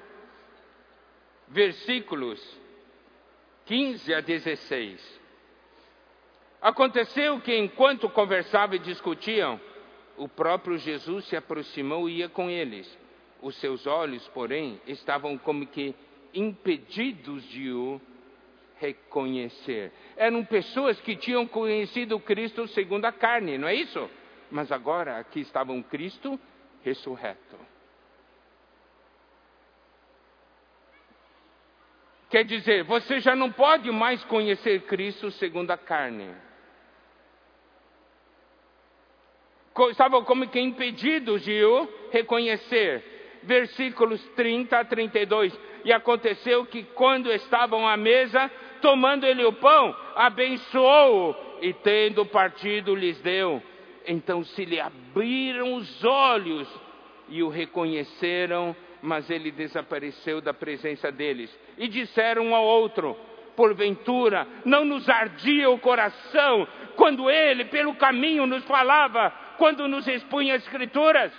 versículos 1.48 2.65
15 3.66 4.14
a 4.14 4.22
16. 4.22 5.22
Aconteceu 6.62 7.40
que 7.42 7.56
enquanto 7.56 8.10
conversavam 8.10 8.76
e 8.76 8.80
discutiam, 8.80 9.60
o 10.18 10.28
próprio 10.28 10.78
Jesus 10.78 11.26
se 11.26 11.36
aproximou 11.36 12.10
e 12.10 12.18
ia 12.20 12.30
com 12.30 12.50
eles. 12.50 12.98
Os 13.42 13.56
seus 13.58 13.86
olhos, 13.86 14.28
porém, 14.30 14.80
estavam 14.88 15.38
como 15.38 15.68
que 15.68 15.94
impedidos 16.34 17.44
de 17.50 17.72
o 17.72 18.02
reconhecer. 18.80 19.92
Eram 20.18 20.44
pessoas 20.44 21.00
que 21.02 21.16
tinham 21.16 21.48
conhecido 21.48 22.20
Cristo 22.20 22.68
segundo 22.68 23.06
a 23.06 23.12
carne, 23.12 23.58
não 23.58 23.68
é 23.68 23.76
isso? 23.76 24.10
Mas 24.52 24.72
agora 24.72 25.18
aqui 25.18 25.42
estava 25.42 25.72
um 25.72 25.82
Cristo 25.82 26.40
ressurreto. 26.84 27.58
Quer 32.36 32.44
dizer, 32.44 32.84
você 32.84 33.22
já 33.22 33.34
não 33.34 33.50
pode 33.50 33.90
mais 33.90 34.22
conhecer 34.26 34.82
Cristo 34.82 35.32
segundo 35.32 35.72
a 35.72 35.78
carne. 35.78 36.36
Estavam 39.90 40.22
como 40.26 40.46
que 40.50 40.60
impedidos 40.60 41.44
de 41.44 41.64
o 41.64 41.88
reconhecer. 42.12 43.40
Versículos 43.44 44.22
30 44.36 44.78
a 44.78 44.84
32. 44.84 45.58
E 45.86 45.94
aconteceu 45.94 46.66
que 46.66 46.84
quando 46.84 47.32
estavam 47.32 47.88
à 47.88 47.96
mesa, 47.96 48.52
tomando 48.82 49.26
ele 49.26 49.46
o 49.46 49.54
pão, 49.54 49.96
abençoou-o 50.14 51.38
e 51.62 51.72
tendo 51.72 52.26
partido 52.26 52.94
lhes 52.94 53.18
deu. 53.22 53.64
Então 54.06 54.44
se 54.44 54.66
lhe 54.66 54.82
abriram 54.82 55.76
os 55.76 56.04
olhos 56.04 56.68
e 57.30 57.42
o 57.42 57.48
reconheceram 57.48 58.76
mas 59.06 59.30
ele 59.30 59.52
desapareceu 59.52 60.42
da 60.42 60.54
presença 60.54 61.12
deles. 61.12 61.56
E 61.78 61.88
disseram 61.88 62.48
um 62.48 62.56
ao 62.56 62.66
outro: 62.66 63.16
Porventura, 63.56 64.48
não 64.66 64.84
nos 64.84 65.08
ardia 65.08 65.70
o 65.70 65.80
coração 65.80 66.68
quando 66.96 67.30
ele, 67.30 67.66
pelo 67.66 67.96
caminho, 67.96 68.46
nos 68.46 68.66
falava, 68.66 69.32
quando 69.58 69.88
nos 69.88 70.08
expunha 70.08 70.56
as 70.56 70.64
Escrituras? 70.64 71.32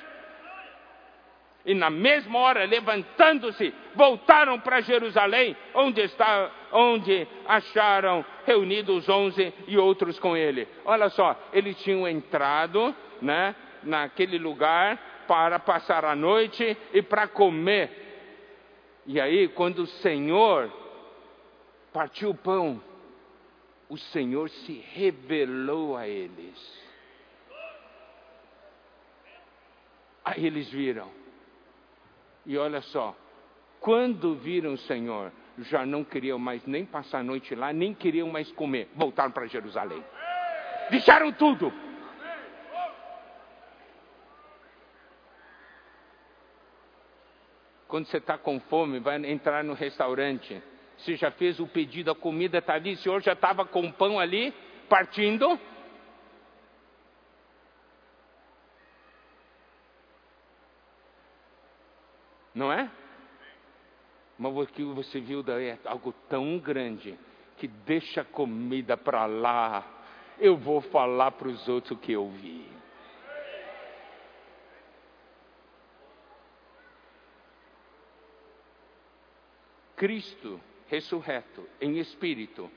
E 1.65 1.75
na 1.75 1.91
mesma 1.91 2.39
hora, 2.39 2.65
levantando-se, 2.65 3.75
voltaram 3.97 4.61
para 4.61 4.81
Jerusalém, 4.83 5.57
onde, 5.75 6.01
está, 6.01 6.49
onde 6.71 7.27
acharam 7.45 8.25
reunidos 8.47 8.99
os 8.99 9.09
onze 9.09 9.53
e 9.67 9.77
outros 9.77 10.17
com 10.21 10.37
ele. 10.37 10.69
Olha 10.85 11.09
só, 11.09 11.37
eles 11.53 11.77
tinham 11.83 12.07
entrado 12.07 12.95
né, 13.21 13.53
naquele 13.83 14.39
lugar 14.39 15.16
para 15.27 15.59
passar 15.59 16.05
a 16.05 16.15
noite 16.15 16.77
e 16.93 17.03
para 17.03 17.29
comer. 17.29 18.05
E 19.07 19.21
aí, 19.21 19.49
quando 19.49 19.81
o 19.81 19.87
Senhor 19.87 20.73
partiu 21.93 22.31
o 22.31 22.35
pão, 22.35 22.83
o 23.89 23.97
Senhor 23.97 24.51
se 24.51 24.85
revelou 24.93 25.97
a 25.97 26.09
eles. 26.09 26.87
Aí 30.25 30.45
eles 30.45 30.69
viram. 30.71 31.09
E 32.45 32.59
olha 32.59 32.81
só, 32.81 33.15
quando 33.79 34.35
viram 34.35 34.73
o 34.73 34.79
Senhor, 34.79 35.33
já 35.59 35.87
não 35.87 36.03
queriam 36.03 36.39
mais 36.39 36.67
nem 36.67 36.85
passar 36.85 37.21
a 37.21 37.23
noite 37.23 37.55
lá, 37.55 37.73
nem 37.73 37.95
queriam 37.95 38.29
mais 38.29 38.51
comer. 38.53 38.91
Voltaram 38.95 39.31
para 39.31 39.47
Jerusalém. 39.47 40.03
Deixaram 40.91 41.33
tudo. 41.33 41.73
Quando 47.89 48.07
você 48.07 48.17
está 48.17 48.37
com 48.37 48.59
fome, 48.61 48.99
vai 48.99 49.25
entrar 49.27 49.63
no 49.63 49.75
restaurante. 49.75 50.61
Você 50.99 51.17
já 51.17 51.31
fez 51.31 51.61
o 51.61 51.67
pedido, 51.67 52.11
a 52.11 52.15
comida 52.15 52.59
está 52.59 52.75
ali, 52.75 52.95
o 52.95 52.99
senhor 52.99 53.21
já 53.23 53.33
estava 53.33 53.65
com 53.65 53.87
o 53.87 53.93
pão 53.93 54.19
ali, 54.19 54.53
partindo. 54.89 55.59
Não 62.55 62.73
é? 62.73 62.91
Mas 64.39 64.57
o 64.57 64.67
que 64.67 64.83
você 64.83 65.21
viu 65.21 65.43
daí 65.43 65.67
é 65.67 65.79
algo 65.85 66.13
tão 66.29 66.59
grande 66.59 67.19
que 67.57 67.69
deixa 67.69 68.23
a 68.23 68.25
comida 68.25 68.97
para 68.97 69.27
lá. 69.27 69.85
Eu 70.39 70.57
vou 70.57 70.81
falar 70.81 71.33
para 71.33 71.49
os 71.49 71.69
outros 71.69 71.93
o 71.93 72.01
que 72.01 72.13
eu 72.13 72.29
vi. 72.31 72.76
Cristo 79.97 80.61
ressurreto 80.89 81.67
em 81.81 81.99
espírito 81.99 82.71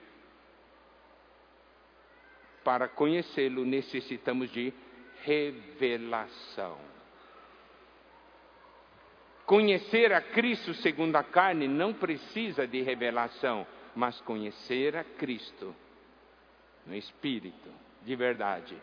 Para 2.63 2.87
conhecê-lo, 2.87 3.65
necessitamos 3.65 4.51
de 4.51 4.73
revelação. 5.23 6.77
Conhecer 9.45 10.13
a 10.13 10.21
Cristo 10.21 10.73
segundo 10.75 11.15
a 11.15 11.23
carne 11.23 11.67
não 11.67 11.93
precisa 11.93 12.67
de 12.67 12.81
revelação, 12.81 13.65
mas 13.95 14.21
conhecer 14.21 14.95
a 14.95 15.03
Cristo 15.03 15.75
no 16.85 16.95
Espírito, 16.95 17.69
de 18.03 18.15
verdade, 18.15 18.77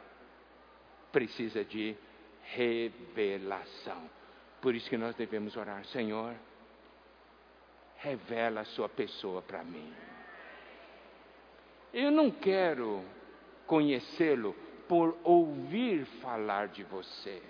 precisa 1.13 1.65
de 1.65 1.97
revelação. 2.43 4.11
Por 4.61 4.75
isso 4.75 4.89
que 4.91 4.97
nós 4.97 5.15
devemos 5.15 5.57
orar, 5.57 5.85
Senhor, 5.87 6.35
revela 8.07 8.61
a 8.61 8.65
sua 8.65 8.89
pessoa 8.89 9.43
para 9.43 9.65
mim. 9.65 9.93
Eu 11.93 12.13
não 12.13 12.31
quero 12.31 13.05
conhecê-lo 13.67 14.55
por 14.89 15.19
ouvir 15.25 16.05
falar 16.23 16.69
de 16.69 16.85
você. 16.85 17.43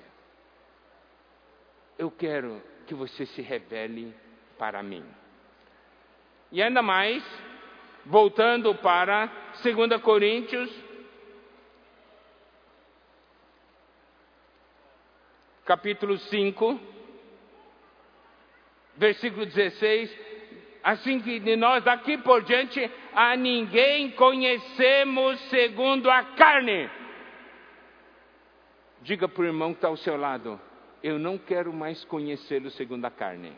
Eu 1.99 2.11
quero 2.11 2.63
que 2.87 2.95
você 2.95 3.27
se 3.27 3.43
revele 3.43 4.15
para 4.57 4.83
mim. 4.83 5.05
E 6.51 6.63
ainda 6.63 6.81
mais, 6.81 7.23
voltando 8.07 8.75
para 8.77 9.27
2 9.63 10.01
Coríntios, 10.01 10.71
capítulo 15.67 16.17
5, 16.17 16.81
versículo 18.97 19.45
16, 19.45 20.27
assim 20.87 21.19
que 21.21 21.41
de 21.41 21.57
nós 21.57 21.83
daqui 21.83 22.17
por 22.17 22.45
diante 22.45 22.89
a 23.13 23.35
ninguém 23.35 24.13
conhecemos 24.13 25.41
segundo 25.51 26.09
a 26.09 26.23
carne. 26.23 26.89
Diga 29.03 29.27
para 29.27 29.43
o 29.43 29.47
irmão 29.47 29.73
que 29.73 29.79
está 29.79 29.89
ao 29.89 29.97
seu 29.97 30.17
lado: 30.17 30.61
Eu 31.03 31.19
não 31.19 31.37
quero 31.37 31.73
mais 31.73 32.05
conhecê-lo 32.05 32.71
segundo 32.71 33.05
a 33.05 33.11
carne. 33.11 33.53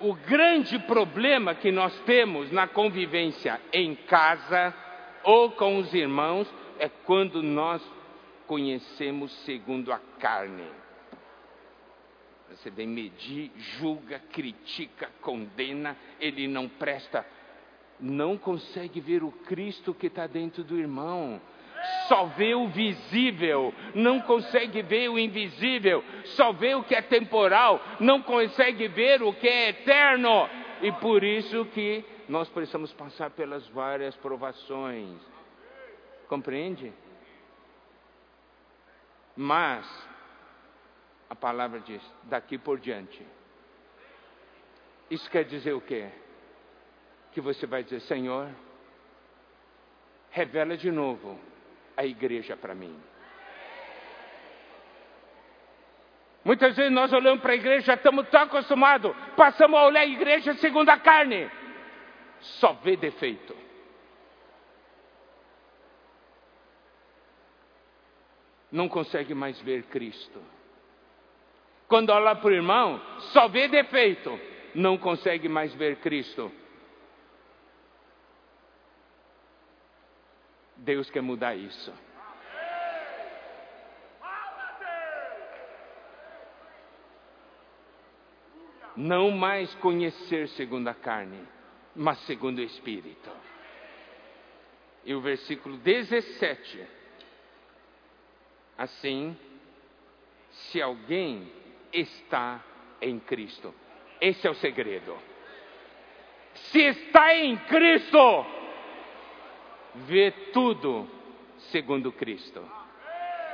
O 0.00 0.14
grande 0.14 0.78
problema 0.78 1.54
que 1.54 1.70
nós 1.70 1.94
temos 2.00 2.50
na 2.50 2.66
convivência 2.66 3.60
em 3.70 3.94
casa 3.94 4.74
ou 5.22 5.50
com 5.52 5.76
os 5.76 5.92
irmãos 5.92 6.50
é 6.78 6.88
quando 6.88 7.42
nós 7.42 7.82
conhecemos 8.46 9.30
segundo 9.44 9.92
a 9.92 9.98
carne. 10.18 10.64
Você 12.48 12.70
vem 12.70 12.88
medir, 12.88 13.52
julga, 13.56 14.18
critica, 14.32 15.10
condena, 15.20 15.94
ele 16.18 16.48
não 16.48 16.66
presta, 16.66 17.24
não 18.00 18.38
consegue 18.38 19.00
ver 19.00 19.22
o 19.22 19.30
Cristo 19.30 19.92
que 19.92 20.06
está 20.06 20.26
dentro 20.26 20.64
do 20.64 20.78
irmão 20.78 21.40
só 22.08 22.26
vê 22.26 22.54
o 22.54 22.68
visível, 22.68 23.74
não 23.94 24.20
consegue 24.20 24.82
ver 24.82 25.08
o 25.08 25.18
invisível, 25.18 26.04
só 26.24 26.52
vê 26.52 26.74
o 26.74 26.82
que 26.82 26.94
é 26.94 27.02
temporal, 27.02 27.80
não 28.00 28.22
consegue 28.22 28.88
ver 28.88 29.22
o 29.22 29.32
que 29.32 29.48
é 29.48 29.68
eterno. 29.70 30.48
E 30.82 30.92
por 30.92 31.22
isso 31.22 31.64
que 31.66 32.04
nós 32.28 32.48
precisamos 32.48 32.92
passar 32.92 33.30
pelas 33.30 33.66
várias 33.68 34.14
provações. 34.16 35.20
Compreende? 36.28 36.92
Mas 39.36 40.08
a 41.28 41.34
palavra 41.34 41.80
diz: 41.80 42.02
daqui 42.24 42.58
por 42.58 42.78
diante. 42.78 43.24
Isso 45.10 45.28
quer 45.30 45.44
dizer 45.44 45.72
o 45.72 45.80
quê? 45.80 46.08
Que 47.32 47.40
você 47.40 47.66
vai 47.66 47.82
dizer, 47.82 48.00
Senhor, 48.00 48.48
revela 50.30 50.76
de 50.76 50.90
novo 50.90 51.49
a 51.96 52.04
igreja 52.04 52.56
para 52.56 52.74
mim. 52.74 52.96
Muitas 56.44 56.74
vezes 56.74 56.92
nós 56.92 57.12
olhamos 57.12 57.42
para 57.42 57.52
a 57.52 57.56
igreja, 57.56 57.86
já 57.86 57.94
estamos 57.94 58.28
tão 58.28 58.42
acostumados, 58.42 59.14
passamos 59.36 59.78
a 59.78 59.84
olhar 59.84 60.00
a 60.00 60.06
igreja 60.06 60.54
segundo 60.54 60.88
a 60.88 60.98
carne, 60.98 61.50
só 62.40 62.72
vê 62.74 62.96
defeito. 62.96 63.54
Não 68.72 68.88
consegue 68.88 69.34
mais 69.34 69.60
ver 69.60 69.84
Cristo. 69.84 70.40
Quando 71.88 72.10
olha 72.10 72.36
para 72.36 72.48
o 72.48 72.52
irmão, 72.52 73.00
só 73.32 73.48
vê 73.48 73.66
defeito, 73.68 74.38
não 74.74 74.96
consegue 74.96 75.48
mais 75.48 75.74
ver 75.74 75.96
Cristo. 75.96 76.50
Deus 80.80 81.10
quer 81.10 81.20
mudar 81.20 81.54
isso. 81.54 81.92
Não 88.96 89.30
mais 89.30 89.72
conhecer 89.76 90.48
segundo 90.48 90.88
a 90.88 90.94
carne, 90.94 91.46
mas 91.94 92.18
segundo 92.20 92.58
o 92.58 92.62
Espírito. 92.62 93.30
E 95.04 95.14
o 95.14 95.20
versículo 95.20 95.76
17. 95.78 96.86
Assim, 98.76 99.36
se 100.50 100.80
alguém 100.80 101.50
está 101.92 102.62
em 103.00 103.18
Cristo, 103.18 103.74
esse 104.20 104.46
é 104.46 104.50
o 104.50 104.54
segredo. 104.54 105.16
Se 106.54 106.80
está 106.80 107.34
em 107.34 107.56
Cristo, 107.58 108.59
vê 109.94 110.30
tudo 110.52 111.08
segundo 111.70 112.12
Cristo. 112.12 112.62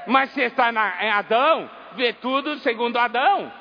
Mas 0.07 0.30
se 0.30 0.43
está 0.43 0.70
na, 0.70 1.05
em 1.05 1.11
Adão, 1.11 1.68
vê 1.95 2.12
tudo 2.12 2.59
segundo 2.59 2.97
Adão. 2.97 3.53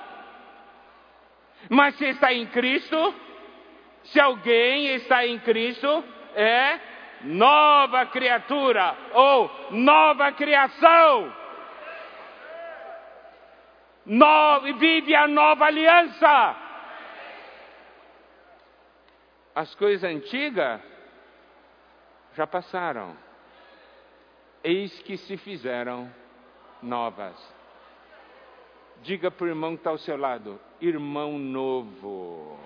Mas 1.69 1.95
se 1.95 2.05
está 2.05 2.31
em 2.33 2.45
Cristo, 2.47 3.15
se 4.03 4.19
alguém 4.19 4.87
está 4.95 5.25
em 5.25 5.39
Cristo, 5.39 6.03
é 6.35 6.79
nova 7.23 8.05
criatura 8.05 8.95
ou 9.13 9.51
nova 9.71 10.31
criação. 10.33 11.33
No, 14.05 14.61
vive 14.77 15.15
a 15.15 15.27
nova 15.27 15.65
aliança. 15.65 16.55
As 19.55 19.73
coisas 19.73 20.03
antigas 20.03 20.81
já 22.35 22.45
passaram. 22.45 23.15
Eis 24.63 24.99
que 25.01 25.17
se 25.17 25.37
fizeram 25.37 26.11
novas. 26.81 27.35
Diga 29.01 29.29
para 29.29 29.45
o 29.45 29.47
irmão 29.47 29.71
que 29.71 29.81
está 29.81 29.89
ao 29.89 29.97
seu 29.97 30.17
lado: 30.17 30.59
irmão 30.81 31.37
novo. 31.37 32.57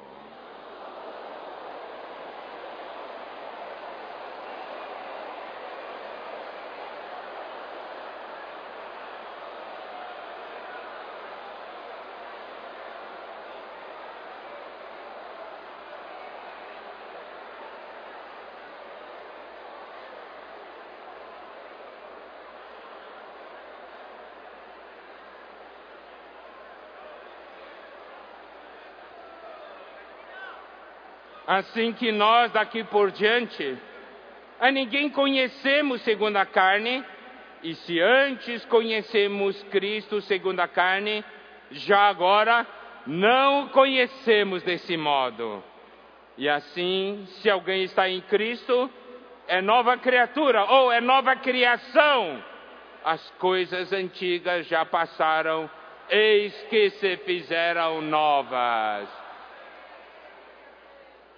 Assim 31.50 31.94
que 31.94 32.12
nós 32.12 32.52
daqui 32.52 32.84
por 32.84 33.10
diante, 33.10 33.76
a 34.60 34.70
ninguém 34.70 35.10
conhecemos 35.10 36.00
segundo 36.04 36.38
a 36.38 36.46
carne, 36.46 37.04
e 37.64 37.74
se 37.74 38.00
antes 38.00 38.64
conhecemos 38.66 39.64
Cristo 39.64 40.22
segundo 40.22 40.60
a 40.60 40.68
carne, 40.68 41.26
já 41.72 42.02
agora 42.02 42.68
não 43.08 43.64
o 43.64 43.70
conhecemos 43.70 44.62
desse 44.62 44.96
modo. 44.96 45.64
E 46.38 46.48
assim, 46.48 47.26
se 47.42 47.50
alguém 47.50 47.82
está 47.82 48.08
em 48.08 48.22
Cristo, 48.22 48.88
é 49.48 49.60
nova 49.60 49.98
criatura 49.98 50.64
ou 50.66 50.92
é 50.92 51.02
nova 51.02 51.36
criação. 51.36 52.44
As 53.04 53.28
coisas 53.40 53.92
antigas 53.92 54.68
já 54.68 54.86
passaram, 54.86 55.68
eis 56.12 56.54
que 56.70 56.92
se 56.92 57.18
fizeram 57.18 58.04
novas. 58.04 59.19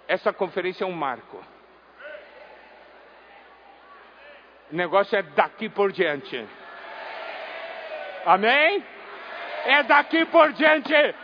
Essa 0.08 0.32
conferência 0.32 0.84
é 0.84 0.86
um 0.86 0.92
marco. 0.92 1.42
O 4.72 4.76
negócio 4.76 5.16
é 5.16 5.22
daqui 5.22 5.68
por 5.68 5.92
diante. 5.92 6.46
Amém? 8.24 8.82
É 9.66 9.82
daqui 9.82 10.24
por 10.26 10.52
diante, 10.52 11.14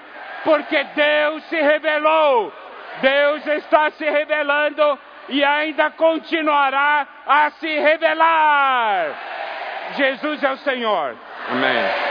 porque 0.44 0.84
Deus 0.84 1.44
se 1.44 1.60
revelou, 1.60 2.52
Deus 3.00 3.46
está 3.46 3.90
se 3.90 4.08
revelando 4.08 4.98
e 5.28 5.44
ainda 5.44 5.90
continuará 5.90 7.06
a 7.26 7.50
se 7.52 7.78
revelar. 7.78 9.14
Jesus 9.96 10.42
é 10.42 10.50
o 10.50 10.56
Senhor. 10.58 11.16
Amém. 11.48 12.07